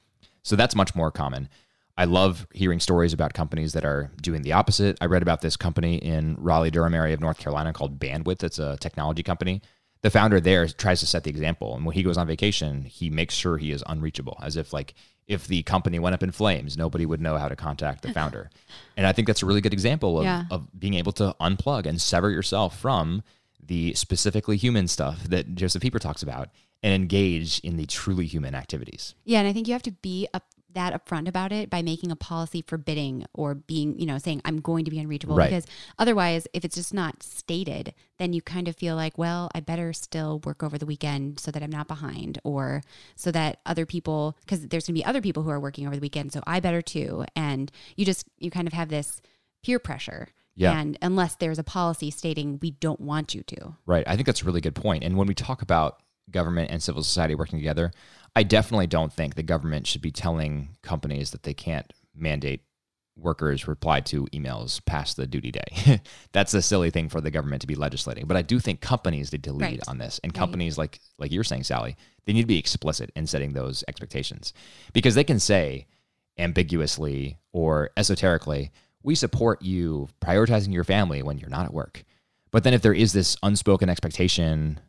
So 0.42 0.56
that's 0.56 0.74
much 0.74 0.94
more 0.94 1.10
common. 1.10 1.50
I 1.98 2.04
love 2.04 2.46
hearing 2.54 2.78
stories 2.78 3.12
about 3.12 3.34
companies 3.34 3.72
that 3.72 3.84
are 3.84 4.12
doing 4.22 4.42
the 4.42 4.52
opposite. 4.52 4.96
I 5.00 5.06
read 5.06 5.20
about 5.20 5.40
this 5.40 5.56
company 5.56 5.96
in 5.96 6.36
Raleigh, 6.38 6.70
Durham 6.70 6.94
area 6.94 7.12
of 7.12 7.20
North 7.20 7.38
Carolina 7.38 7.72
called 7.72 7.98
Bandwidth. 7.98 8.44
It's 8.44 8.60
a 8.60 8.76
technology 8.76 9.24
company. 9.24 9.62
The 10.02 10.10
founder 10.10 10.38
there 10.38 10.68
tries 10.68 11.00
to 11.00 11.06
set 11.06 11.24
the 11.24 11.30
example. 11.30 11.74
And 11.74 11.84
when 11.84 11.96
he 11.96 12.04
goes 12.04 12.16
on 12.16 12.28
vacation, 12.28 12.82
he 12.82 13.10
makes 13.10 13.34
sure 13.34 13.58
he 13.58 13.72
is 13.72 13.82
unreachable, 13.84 14.38
as 14.40 14.56
if 14.56 14.72
like 14.72 14.94
if 15.26 15.48
the 15.48 15.64
company 15.64 15.98
went 15.98 16.14
up 16.14 16.22
in 16.22 16.30
flames, 16.30 16.78
nobody 16.78 17.04
would 17.04 17.20
know 17.20 17.36
how 17.36 17.48
to 17.48 17.56
contact 17.56 18.02
the 18.02 18.12
founder. 18.12 18.48
and 18.96 19.04
I 19.04 19.12
think 19.12 19.26
that's 19.26 19.42
a 19.42 19.46
really 19.46 19.60
good 19.60 19.72
example 19.72 20.20
of, 20.20 20.24
yeah. 20.24 20.44
of 20.52 20.68
being 20.78 20.94
able 20.94 21.12
to 21.12 21.34
unplug 21.40 21.84
and 21.84 22.00
sever 22.00 22.30
yourself 22.30 22.78
from 22.78 23.24
the 23.60 23.92
specifically 23.94 24.56
human 24.56 24.86
stuff 24.86 25.24
that 25.24 25.56
Josef 25.56 25.82
Pieper 25.82 25.98
talks 25.98 26.22
about 26.22 26.48
and 26.80 26.94
engage 26.94 27.58
in 27.60 27.76
the 27.76 27.86
truly 27.86 28.24
human 28.24 28.54
activities. 28.54 29.16
Yeah, 29.24 29.40
and 29.40 29.48
I 29.48 29.52
think 29.52 29.66
you 29.66 29.72
have 29.72 29.82
to 29.82 29.90
be 29.90 30.28
a 30.32 30.40
that 30.74 30.92
upfront 30.92 31.28
about 31.28 31.50
it 31.50 31.70
by 31.70 31.80
making 31.82 32.10
a 32.10 32.16
policy 32.16 32.62
forbidding 32.66 33.24
or 33.32 33.54
being, 33.54 33.98
you 33.98 34.04
know, 34.06 34.18
saying 34.18 34.42
I'm 34.44 34.60
going 34.60 34.84
to 34.84 34.90
be 34.90 34.98
unreachable 34.98 35.34
Right. 35.36 35.48
because 35.48 35.66
otherwise 35.98 36.46
if 36.52 36.64
it's 36.64 36.76
just 36.76 36.92
not 36.92 37.22
stated, 37.22 37.94
then 38.18 38.32
you 38.32 38.42
kind 38.42 38.68
of 38.68 38.76
feel 38.76 38.94
like, 38.94 39.16
well, 39.16 39.50
I 39.54 39.60
better 39.60 39.92
still 39.92 40.40
work 40.44 40.62
over 40.62 40.76
the 40.76 40.86
weekend 40.86 41.40
so 41.40 41.50
that 41.50 41.62
I'm 41.62 41.70
not 41.70 41.88
behind 41.88 42.38
or 42.44 42.82
so 43.16 43.30
that 43.32 43.60
other 43.64 43.86
people 43.86 44.36
because 44.40 44.68
there's 44.68 44.86
going 44.86 44.94
to 44.94 45.00
be 45.00 45.04
other 45.04 45.22
people 45.22 45.42
who 45.42 45.50
are 45.50 45.60
working 45.60 45.86
over 45.86 45.96
the 45.96 46.02
weekend, 46.02 46.32
so 46.32 46.42
I 46.46 46.60
better 46.60 46.82
too. 46.82 47.24
And 47.34 47.72
you 47.96 48.04
just 48.04 48.26
you 48.38 48.50
kind 48.50 48.66
of 48.66 48.74
have 48.74 48.88
this 48.90 49.22
peer 49.64 49.78
pressure. 49.78 50.28
Yeah. 50.54 50.78
And 50.78 50.98
unless 51.00 51.36
there's 51.36 51.58
a 51.58 51.64
policy 51.64 52.10
stating 52.10 52.58
we 52.60 52.72
don't 52.72 53.00
want 53.00 53.34
you 53.34 53.42
to. 53.44 53.76
Right. 53.86 54.04
I 54.06 54.16
think 54.16 54.26
that's 54.26 54.42
a 54.42 54.44
really 54.44 54.60
good 54.60 54.74
point. 54.74 55.04
And 55.04 55.16
when 55.16 55.28
we 55.28 55.34
talk 55.34 55.62
about 55.62 56.02
government 56.30 56.70
and 56.70 56.82
civil 56.82 57.02
society 57.02 57.34
working 57.34 57.58
together, 57.58 57.90
I 58.36 58.42
definitely 58.42 58.86
don't 58.86 59.12
think 59.12 59.34
the 59.34 59.42
government 59.42 59.86
should 59.86 60.02
be 60.02 60.10
telling 60.10 60.70
companies 60.82 61.30
that 61.32 61.42
they 61.42 61.54
can't 61.54 61.92
mandate 62.14 62.62
workers 63.16 63.66
reply 63.66 64.00
to 64.00 64.26
emails 64.26 64.84
past 64.84 65.16
the 65.16 65.26
duty 65.26 65.50
day. 65.50 66.00
that's 66.32 66.54
a 66.54 66.62
silly 66.62 66.90
thing 66.90 67.08
for 67.08 67.20
the 67.20 67.32
government 67.32 67.60
to 67.62 67.66
be 67.66 67.74
legislating. 67.74 68.26
But 68.26 68.36
I 68.36 68.42
do 68.42 68.60
think 68.60 68.80
companies 68.80 69.32
need 69.32 69.42
to 69.44 69.52
lead 69.52 69.64
Right. 69.64 69.88
on 69.88 69.98
this. 69.98 70.20
And 70.22 70.32
Right. 70.32 70.38
companies 70.38 70.78
like 70.78 71.00
like 71.18 71.32
you're 71.32 71.42
saying, 71.42 71.64
Sally, 71.64 71.96
they 72.26 72.32
need 72.32 72.42
to 72.42 72.46
be 72.46 72.58
explicit 72.58 73.10
in 73.16 73.26
setting 73.26 73.54
those 73.54 73.82
expectations. 73.88 74.52
Because 74.92 75.16
they 75.16 75.24
can 75.24 75.40
say 75.40 75.86
ambiguously 76.38 77.38
or 77.52 77.90
esoterically, 77.96 78.70
we 79.02 79.14
support 79.14 79.62
you 79.62 80.08
prioritizing 80.20 80.72
your 80.72 80.84
family 80.84 81.22
when 81.22 81.38
you're 81.38 81.50
not 81.50 81.64
at 81.66 81.74
work. 81.74 82.04
But 82.50 82.64
then 82.64 82.72
if 82.74 82.82
there 82.82 82.94
is 82.94 83.12
this 83.12 83.36
unspoken 83.42 83.88
expectation 83.88 84.80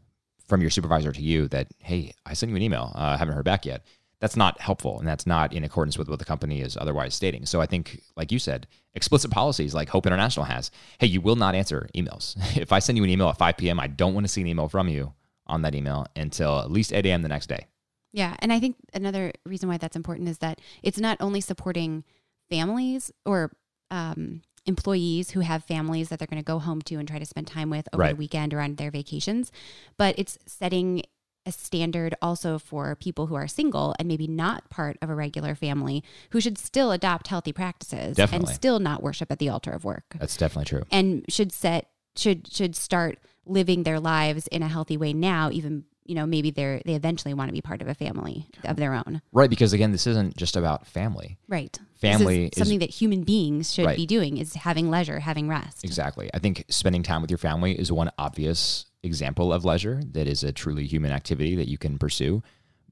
from 0.50 0.62
your 0.62 0.72
supervisor 0.72 1.12
to 1.12 1.22
you 1.22 1.48
that, 1.50 1.68
hey, 1.78 2.12
I 2.26 2.34
sent 2.34 2.50
you 2.50 2.56
an 2.56 2.62
email, 2.62 2.92
uh, 2.96 3.14
I 3.14 3.18
haven't 3.18 3.36
heard 3.36 3.46
back 3.46 3.66
yet, 3.66 3.86
that's 4.20 4.36
not 4.36 4.60
helpful 4.60 5.00
and 5.00 5.08
that's 5.08 5.26
not 5.26 5.54
in 5.54 5.64
accordance 5.64 5.98
with 5.98 6.10
what 6.10 6.20
the 6.20 6.26
company 6.26 6.60
is 6.62 6.76
otherwise 6.76 7.16
stating. 7.16 7.46
So 7.46 7.62
I 7.62 7.68
think, 7.68 8.02
like 8.18 8.32
you 8.32 8.40
said, 8.40 8.68
explicit 8.94 9.32
policies 9.32 9.74
like 9.74 9.90
Hope 9.90 10.06
International 10.06 10.46
has, 10.46 10.72
hey, 10.98 11.08
you 11.08 11.22
will 11.22 11.38
not 11.38 11.56
answer 11.56 11.88
emails. 11.96 12.36
if 12.58 12.74
I 12.74 12.80
send 12.80 12.98
you 12.98 13.04
an 13.04 13.10
email 13.10 13.30
at 13.30 13.38
5 13.38 13.58
p.m., 13.58 13.80
I 13.80 13.88
don't 13.88 14.14
want 14.14 14.26
to 14.26 14.28
see 14.32 14.42
an 14.42 14.48
email 14.48 14.68
from 14.68 14.90
you 14.90 15.14
on 15.48 15.62
that 15.62 15.76
email 15.76 16.08
until 16.16 16.60
at 16.60 16.72
least 16.72 16.92
8 16.92 17.06
a.m. 17.06 17.22
the 17.22 17.30
next 17.30 17.48
day. 17.48 17.68
Yeah, 18.12 18.36
and 18.40 18.52
I 18.52 18.60
think 18.60 18.76
another 18.94 19.32
reason 19.46 19.70
why 19.70 19.78
that's 19.78 19.96
important 19.96 20.30
is 20.30 20.40
that 20.40 20.60
it's 20.82 21.00
not 21.00 21.18
only 21.20 21.42
supporting 21.42 22.04
families 22.50 23.12
or 23.24 23.52
um, 23.92 24.42
employees 24.70 25.32
who 25.32 25.42
have 25.42 25.64
families 25.66 26.08
that 26.10 26.20
they're 26.20 26.28
going 26.34 26.42
to 26.42 26.46
go 26.54 26.60
home 26.60 26.82
to 26.84 26.96
and 26.96 27.08
try 27.08 27.20
to 27.20 27.26
spend 27.26 27.48
time 27.48 27.70
with 27.70 27.88
over 27.92 28.02
Right. 28.02 28.10
the 28.12 28.16
weekend 28.16 28.54
or 28.54 28.62
on 28.62 28.76
their 28.76 28.92
vacations, 28.92 29.52
but 29.98 30.16
it's 30.18 30.38
setting 30.46 31.04
a 31.46 31.52
standard 31.52 32.14
also 32.22 32.60
for 32.60 32.96
people 32.96 33.28
who 33.28 33.36
are 33.36 33.48
single 33.48 33.96
and 33.98 34.08
maybe 34.08 34.28
not 34.28 34.70
part 34.70 34.98
of 35.02 35.10
a 35.10 35.16
regular 35.16 35.56
family 35.56 36.04
who 36.32 36.40
should 36.42 36.58
still 36.58 36.92
adopt 36.92 37.28
healthy 37.28 37.52
practices 37.54 38.18
Definitely. 38.18 38.48
and 38.48 38.56
still 38.56 38.80
not 38.80 39.02
worship 39.02 39.32
at 39.32 39.40
the 39.40 39.50
altar 39.50 39.72
of 39.72 39.84
work 39.84 40.04
That's 40.20 40.38
definitely 40.38 40.66
true. 40.66 40.84
and 40.92 41.26
should 41.30 41.52
set 41.52 41.90
should 42.16 42.52
should 42.52 42.76
start 42.76 43.18
living 43.46 43.84
their 43.84 44.00
lives 44.00 44.48
in 44.48 44.62
a 44.62 44.68
healthy 44.68 44.98
way 44.98 45.14
now 45.14 45.50
even 45.52 45.86
you 46.10 46.16
know 46.16 46.26
maybe 46.26 46.50
they're 46.52 46.82
they 46.86 46.96
eventually 46.96 47.34
want 47.34 47.48
to 47.50 47.54
be 47.54 47.62
part 47.62 47.82
of 47.82 47.88
a 47.88 47.94
family 47.94 48.48
of 48.66 48.76
their 48.78 48.94
own 48.96 49.22
Right, 49.32 49.50
because 49.50 49.74
again, 49.74 49.92
this 49.92 50.08
isn't 50.08 50.36
just 50.36 50.56
about 50.56 50.88
family. 50.88 51.38
right 51.48 51.78
Family 52.02 52.46
is- 52.46 52.52
is 52.54 52.58
something 52.58 52.80
that 52.80 52.90
human 52.90 53.24
beings 53.24 53.74
should 53.74 53.86
Right. 53.86 53.96
be 53.98 54.06
doing 54.06 54.38
is 54.38 54.54
having 54.56 54.90
leisure 54.90 55.20
having 55.20 55.48
rest 55.48 55.84
Exactly. 55.84 56.30
I 56.34 56.40
think 56.40 56.66
spending 56.70 57.04
time 57.04 57.22
with 57.22 57.30
your 57.30 57.38
family 57.38 57.78
is 57.78 57.92
one 57.92 58.10
obvious 58.18 58.86
example 59.04 59.54
of 59.54 59.64
leisure 59.66 60.02
that 60.14 60.28
is 60.28 60.44
a 60.44 60.52
truly 60.52 60.86
human 60.88 61.12
activity 61.12 61.56
that 61.56 61.68
you 61.70 61.78
can 61.78 61.98
pursue. 61.98 62.42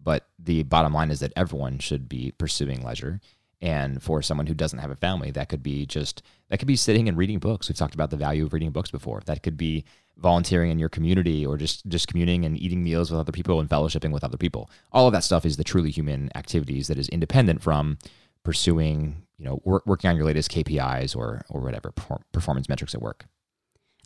But 0.02 0.28
the 0.40 0.64
bottom 0.64 0.94
line 0.94 1.12
is 1.12 1.20
that 1.22 1.34
everyone 1.36 1.80
should 1.80 2.08
be 2.08 2.32
pursuing 2.38 2.82
leisure. 2.84 3.20
And 3.62 4.02
for 4.04 4.22
someone 4.22 4.48
who 4.48 4.54
doesn't 4.54 4.80
have 4.80 4.92
a 4.92 4.96
family, 4.96 5.32
that 5.32 5.50
could 5.50 5.64
be 5.64 5.86
just 5.86 6.22
that 6.50 6.60
could 6.60 6.68
be 6.68 6.76
sitting 6.76 7.08
and 7.10 7.18
reading 7.18 7.40
books. 7.40 7.70
We've 7.70 7.78
talked 7.78 7.94
about 7.96 8.10
the 8.10 8.18
value 8.18 8.46
of 8.46 8.54
reading 8.54 8.72
books 8.72 8.92
before. 8.92 9.22
That 9.26 9.44
could 9.44 9.58
be 9.58 9.84
volunteering 10.18 10.72
in 10.72 10.80
your 10.80 10.90
community 10.90 11.46
or 11.46 11.58
just 11.58 11.86
just 11.88 12.08
communing 12.08 12.46
and 12.46 12.58
eating 12.60 12.84
meals 12.84 13.12
with 13.12 13.20
other 13.20 13.32
people 13.32 13.60
and 13.60 13.70
fellowshipping 13.70 14.12
with 14.12 14.24
other 14.24 14.38
people. 14.38 14.70
All 14.92 15.08
of 15.08 15.14
that 15.14 15.24
stuff 15.24 15.46
is 15.46 15.58
the 15.58 15.64
truly 15.64 15.92
human 15.92 16.30
activities 16.36 16.88
that 16.88 16.98
is 16.98 17.10
independent 17.10 17.62
from 17.62 17.98
pursuing, 18.44 19.24
you 19.38 19.46
know, 19.46 19.62
work, 19.66 19.86
working 19.86 20.10
on 20.10 20.16
your 20.16 20.26
latest 20.26 20.50
KPIs 20.52 21.16
or 21.16 21.44
or 21.50 21.62
whatever 21.62 21.92
performance 22.32 22.70
metrics 22.70 22.96
at 22.96 23.02
work. 23.02 23.26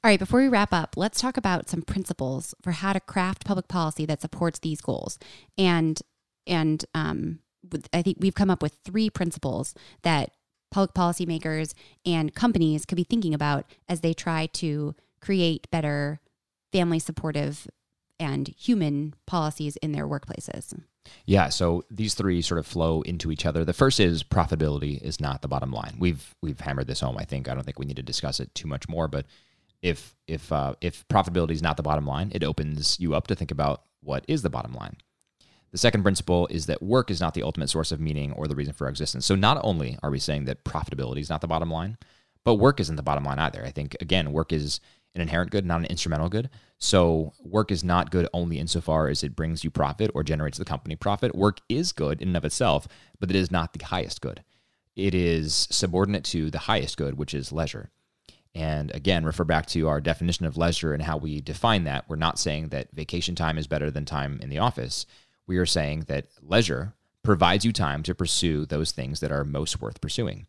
all 0.03 0.09
right 0.09 0.19
before 0.19 0.41
we 0.41 0.47
wrap 0.49 0.73
up 0.73 0.97
let's 0.97 1.21
talk 1.21 1.37
about 1.37 1.69
some 1.69 1.81
principles 1.83 2.55
for 2.61 2.71
how 2.71 2.91
to 2.91 2.99
craft 2.99 3.45
public 3.45 3.67
policy 3.67 4.05
that 4.05 4.19
supports 4.21 4.59
these 4.59 4.81
goals 4.81 5.19
and 5.57 6.01
and 6.47 6.85
um 6.95 7.39
i 7.93 8.01
think 8.01 8.17
we've 8.19 8.33
come 8.33 8.49
up 8.49 8.63
with 8.63 8.75
three 8.83 9.09
principles 9.11 9.75
that 10.01 10.31
public 10.71 10.93
policymakers 10.93 11.73
and 12.05 12.33
companies 12.33 12.85
could 12.85 12.95
be 12.95 13.03
thinking 13.03 13.33
about 13.33 13.65
as 13.87 14.01
they 14.01 14.13
try 14.13 14.47
to 14.47 14.95
create 15.21 15.69
better 15.69 16.19
family 16.71 16.99
supportive 16.99 17.67
and 18.19 18.47
human 18.57 19.13
policies 19.25 19.77
in 19.77 19.91
their 19.91 20.07
workplaces. 20.07 20.79
Yeah, 21.25 21.49
so 21.49 21.83
these 21.89 22.13
three 22.13 22.41
sort 22.41 22.59
of 22.59 22.67
flow 22.67 23.01
into 23.01 23.31
each 23.31 23.45
other. 23.45 23.65
The 23.65 23.73
first 23.73 23.99
is 23.99 24.23
profitability 24.23 25.01
is 25.01 25.19
not 25.19 25.41
the 25.41 25.47
bottom 25.47 25.71
line. 25.71 25.95
We've 25.99 26.35
we've 26.41 26.59
hammered 26.59 26.87
this 26.87 26.99
home. 26.99 27.17
I 27.17 27.25
think 27.25 27.49
I 27.49 27.55
don't 27.55 27.63
think 27.63 27.79
we 27.79 27.85
need 27.85 27.97
to 27.97 28.03
discuss 28.03 28.39
it 28.39 28.53
too 28.53 28.67
much 28.67 28.87
more. 28.87 29.07
But 29.07 29.25
if 29.81 30.15
if 30.27 30.51
uh, 30.51 30.75
if 30.79 31.07
profitability 31.07 31.51
is 31.51 31.61
not 31.61 31.77
the 31.77 31.83
bottom 31.83 32.05
line, 32.05 32.31
it 32.33 32.43
opens 32.43 32.99
you 32.99 33.15
up 33.15 33.27
to 33.27 33.35
think 33.35 33.51
about 33.51 33.83
what 34.01 34.23
is 34.27 34.43
the 34.43 34.49
bottom 34.49 34.73
line. 34.73 34.97
The 35.71 35.77
second 35.77 36.03
principle 36.03 36.47
is 36.47 36.65
that 36.65 36.83
work 36.83 37.09
is 37.09 37.21
not 37.21 37.33
the 37.33 37.43
ultimate 37.43 37.69
source 37.69 37.91
of 37.91 37.99
meaning 37.99 38.33
or 38.33 38.47
the 38.47 38.55
reason 38.55 38.73
for 38.73 38.85
our 38.85 38.89
existence. 38.89 39.25
So 39.25 39.35
not 39.35 39.59
only 39.63 39.97
are 40.03 40.11
we 40.11 40.19
saying 40.19 40.45
that 40.45 40.65
profitability 40.65 41.19
is 41.19 41.29
not 41.29 41.41
the 41.41 41.47
bottom 41.47 41.71
line, 41.71 41.97
but 42.43 42.55
work 42.55 42.79
isn't 42.79 42.95
the 42.95 43.03
bottom 43.03 43.23
line 43.23 43.39
either. 43.39 43.63
I 43.65 43.71
think 43.71 43.95
again, 44.01 44.33
work 44.33 44.51
is 44.51 44.81
an 45.15 45.21
inherent 45.21 45.51
good, 45.51 45.65
not 45.65 45.79
an 45.79 45.85
instrumental 45.85 46.29
good. 46.29 46.49
So 46.77 47.33
work 47.39 47.71
is 47.71 47.83
not 47.83 48.11
good 48.11 48.27
only 48.33 48.57
insofar 48.57 49.07
as 49.07 49.23
it 49.23 49.35
brings 49.35 49.63
you 49.63 49.69
profit 49.69 50.11
or 50.13 50.23
generates 50.23 50.57
the 50.57 50.65
company 50.65 50.95
profit. 50.95 51.35
Work 51.35 51.59
is 51.69 51.91
good 51.91 52.21
in 52.21 52.29
and 52.29 52.37
of 52.37 52.45
itself, 52.45 52.87
but 53.19 53.29
it 53.29 53.35
is 53.35 53.51
not 53.51 53.73
the 53.73 53.85
highest 53.85 54.21
good. 54.21 54.43
It 54.95 55.13
is 55.13 55.67
subordinate 55.71 56.23
to 56.25 56.49
the 56.49 56.59
highest 56.59 56.97
good, 56.97 57.17
which 57.17 57.33
is 57.33 57.51
leisure. 57.51 57.91
And 58.53 58.93
again, 58.93 59.23
refer 59.23 59.45
back 59.45 59.65
to 59.67 59.87
our 59.87 60.01
definition 60.01 60.45
of 60.45 60.57
leisure 60.57 60.93
and 60.93 61.03
how 61.03 61.17
we 61.17 61.39
define 61.39 61.85
that. 61.85 62.09
We're 62.09 62.17
not 62.17 62.39
saying 62.39 62.69
that 62.69 62.91
vacation 62.91 63.35
time 63.35 63.57
is 63.57 63.67
better 63.67 63.89
than 63.89 64.03
time 64.03 64.39
in 64.41 64.49
the 64.49 64.59
office. 64.59 65.05
We 65.47 65.57
are 65.57 65.65
saying 65.65 66.05
that 66.07 66.27
leisure 66.41 66.93
provides 67.23 67.65
you 67.65 67.71
time 67.71 68.03
to 68.03 68.15
pursue 68.15 68.65
those 68.65 68.91
things 68.91 69.19
that 69.19 69.31
are 69.31 69.43
most 69.43 69.81
worth 69.81 70.01
pursuing. 70.01 70.47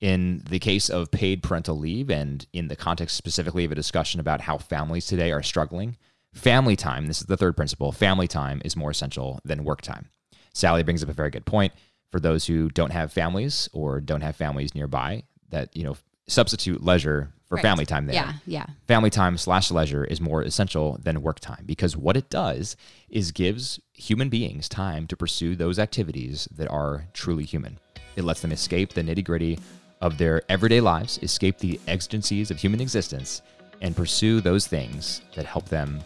In 0.00 0.42
the 0.48 0.58
case 0.58 0.88
of 0.88 1.10
paid 1.10 1.42
parental 1.42 1.78
leave, 1.78 2.10
and 2.10 2.46
in 2.52 2.68
the 2.68 2.76
context 2.76 3.16
specifically 3.16 3.64
of 3.64 3.72
a 3.72 3.74
discussion 3.74 4.18
about 4.18 4.40
how 4.42 4.56
families 4.58 5.06
today 5.06 5.30
are 5.30 5.42
struggling, 5.42 5.96
family 6.32 6.74
time, 6.76 7.06
this 7.06 7.20
is 7.20 7.26
the 7.26 7.36
third 7.36 7.56
principle, 7.56 7.92
family 7.92 8.26
time 8.26 8.62
is 8.64 8.76
more 8.76 8.90
essential 8.90 9.40
than 9.44 9.64
work 9.64 9.82
time. 9.82 10.08
Sally 10.54 10.82
brings 10.82 11.02
up 11.02 11.08
a 11.10 11.14
very 11.14 11.30
good 11.30 11.44
point. 11.46 11.72
For 12.10 12.18
those 12.18 12.46
who 12.46 12.70
don't 12.70 12.92
have 12.92 13.12
families 13.12 13.68
or 13.72 14.00
don't 14.00 14.22
have 14.22 14.36
families 14.36 14.74
nearby, 14.74 15.24
that, 15.50 15.76
you 15.76 15.84
know, 15.84 15.96
substitute 16.26 16.82
leisure 16.82 17.32
for 17.46 17.56
Right. 17.56 17.62
family 17.62 17.84
time 17.84 18.06
there 18.06 18.14
Yeah, 18.14 18.34
yeah. 18.46 18.66
family 18.86 19.10
time 19.10 19.36
slash 19.36 19.70
leisure 19.70 20.04
is 20.04 20.20
more 20.20 20.42
essential 20.42 20.98
than 21.02 21.22
work 21.22 21.40
time 21.40 21.64
because 21.66 21.96
what 21.96 22.16
it 22.16 22.30
does 22.30 22.76
is 23.08 23.32
gives 23.32 23.80
human 24.00 24.28
beings 24.30 24.68
time 24.68 25.06
to 25.06 25.16
pursue 25.16 25.54
those 25.54 25.78
activities 25.78 26.48
that 26.56 26.68
are 26.68 27.04
truly 27.12 27.44
human. 27.44 27.78
It 28.16 28.24
lets 28.24 28.40
them 28.40 28.50
escape 28.50 28.94
the 28.94 29.02
nitty 29.02 29.24
gritty 29.24 29.58
of 30.00 30.16
their 30.16 30.42
everyday 30.48 30.80
lives, 30.80 31.18
escape 31.22 31.58
the 31.58 31.78
exigencies 31.86 32.50
of 32.50 32.58
human 32.58 32.80
existence, 32.80 33.42
and 33.82 33.94
pursue 33.94 34.40
those 34.40 34.66
things 34.66 35.20
that 35.34 35.44
help 35.44 35.68
them 35.68 36.00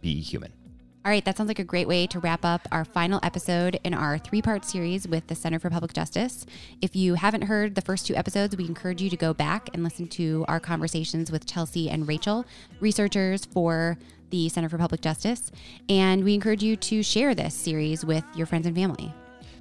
be 0.00 0.20
human. 0.20 0.52
All 1.04 1.10
right, 1.10 1.24
that 1.24 1.36
sounds 1.36 1.48
like 1.48 1.58
a 1.58 1.64
great 1.64 1.88
way 1.88 2.06
to 2.06 2.20
wrap 2.20 2.44
up 2.44 2.68
our 2.70 2.84
final 2.84 3.18
episode 3.24 3.80
in 3.82 3.92
our 3.92 4.18
three 4.18 4.40
part 4.40 4.64
series 4.64 5.08
with 5.08 5.26
the 5.26 5.34
Center 5.34 5.58
for 5.58 5.68
Public 5.68 5.92
Justice. 5.92 6.46
If 6.80 6.94
you 6.94 7.14
haven't 7.14 7.42
heard 7.42 7.74
the 7.74 7.80
first 7.80 8.06
two 8.06 8.14
episodes, 8.14 8.56
we 8.56 8.66
encourage 8.66 9.02
you 9.02 9.10
to 9.10 9.16
go 9.16 9.34
back 9.34 9.68
and 9.74 9.82
listen 9.82 10.06
to 10.08 10.44
our 10.46 10.60
conversations 10.60 11.32
with 11.32 11.44
Chelsea 11.44 11.90
and 11.90 12.06
Rachel, 12.06 12.44
researchers 12.78 13.44
for 13.44 13.98
the 14.32 14.48
Center 14.48 14.68
for 14.68 14.78
Public 14.78 15.00
Justice. 15.00 15.52
And 15.88 16.24
we 16.24 16.34
encourage 16.34 16.64
you 16.64 16.74
to 16.74 17.04
share 17.04 17.36
this 17.36 17.54
series 17.54 18.04
with 18.04 18.24
your 18.34 18.46
friends 18.46 18.66
and 18.66 18.74
family. 18.74 19.14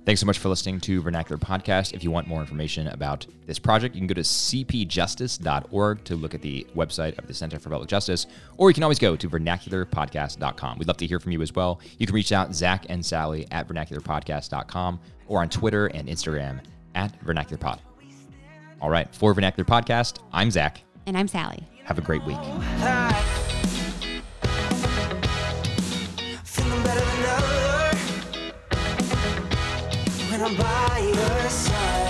Thanks 0.03 0.19
so 0.19 0.25
much 0.25 0.39
for 0.39 0.49
listening 0.49 0.79
to 0.81 0.99
Vernacular 0.99 1.37
Podcast. 1.37 1.93
If 1.93 2.03
you 2.03 2.09
want 2.09 2.27
more 2.27 2.41
information 2.41 2.87
about 2.87 3.27
this 3.45 3.59
project, 3.59 3.93
you 3.93 4.01
can 4.01 4.07
go 4.07 4.15
to 4.15 4.21
cpjustice.org 4.21 6.03
to 6.05 6.15
look 6.15 6.33
at 6.33 6.41
the 6.41 6.65
website 6.75 7.19
of 7.19 7.27
the 7.27 7.35
Center 7.35 7.59
for 7.59 7.69
Public 7.69 7.87
Justice, 7.87 8.25
or 8.57 8.71
you 8.71 8.73
can 8.73 8.81
always 8.81 8.97
go 8.97 9.15
to 9.15 9.29
vernacularpodcast.com. 9.29 10.79
We'd 10.79 10.87
love 10.87 10.97
to 10.97 11.05
hear 11.05 11.19
from 11.19 11.33
you 11.33 11.41
as 11.43 11.53
well. 11.53 11.79
You 11.99 12.07
can 12.07 12.15
reach 12.15 12.31
out, 12.31 12.55
Zach 12.55 12.87
and 12.89 13.05
Sally 13.05 13.45
at 13.51 13.67
vernacularpodcast.com, 13.67 14.99
or 15.27 15.39
on 15.39 15.49
Twitter 15.49 15.85
and 15.87 16.07
Instagram 16.07 16.61
at 16.95 17.23
vernacularpod. 17.23 17.77
All 18.81 18.89
right, 18.89 19.13
for 19.13 19.35
Vernacular 19.35 19.65
Podcast, 19.65 20.17
I'm 20.33 20.49
Zach. 20.49 20.81
And 21.05 21.15
I'm 21.15 21.27
Sally. 21.27 21.67
Have 21.83 21.99
a 21.99 22.01
great 22.01 22.23
week. 22.23 23.30
By 30.57 30.99
your 30.99 31.49
side. 31.49 32.00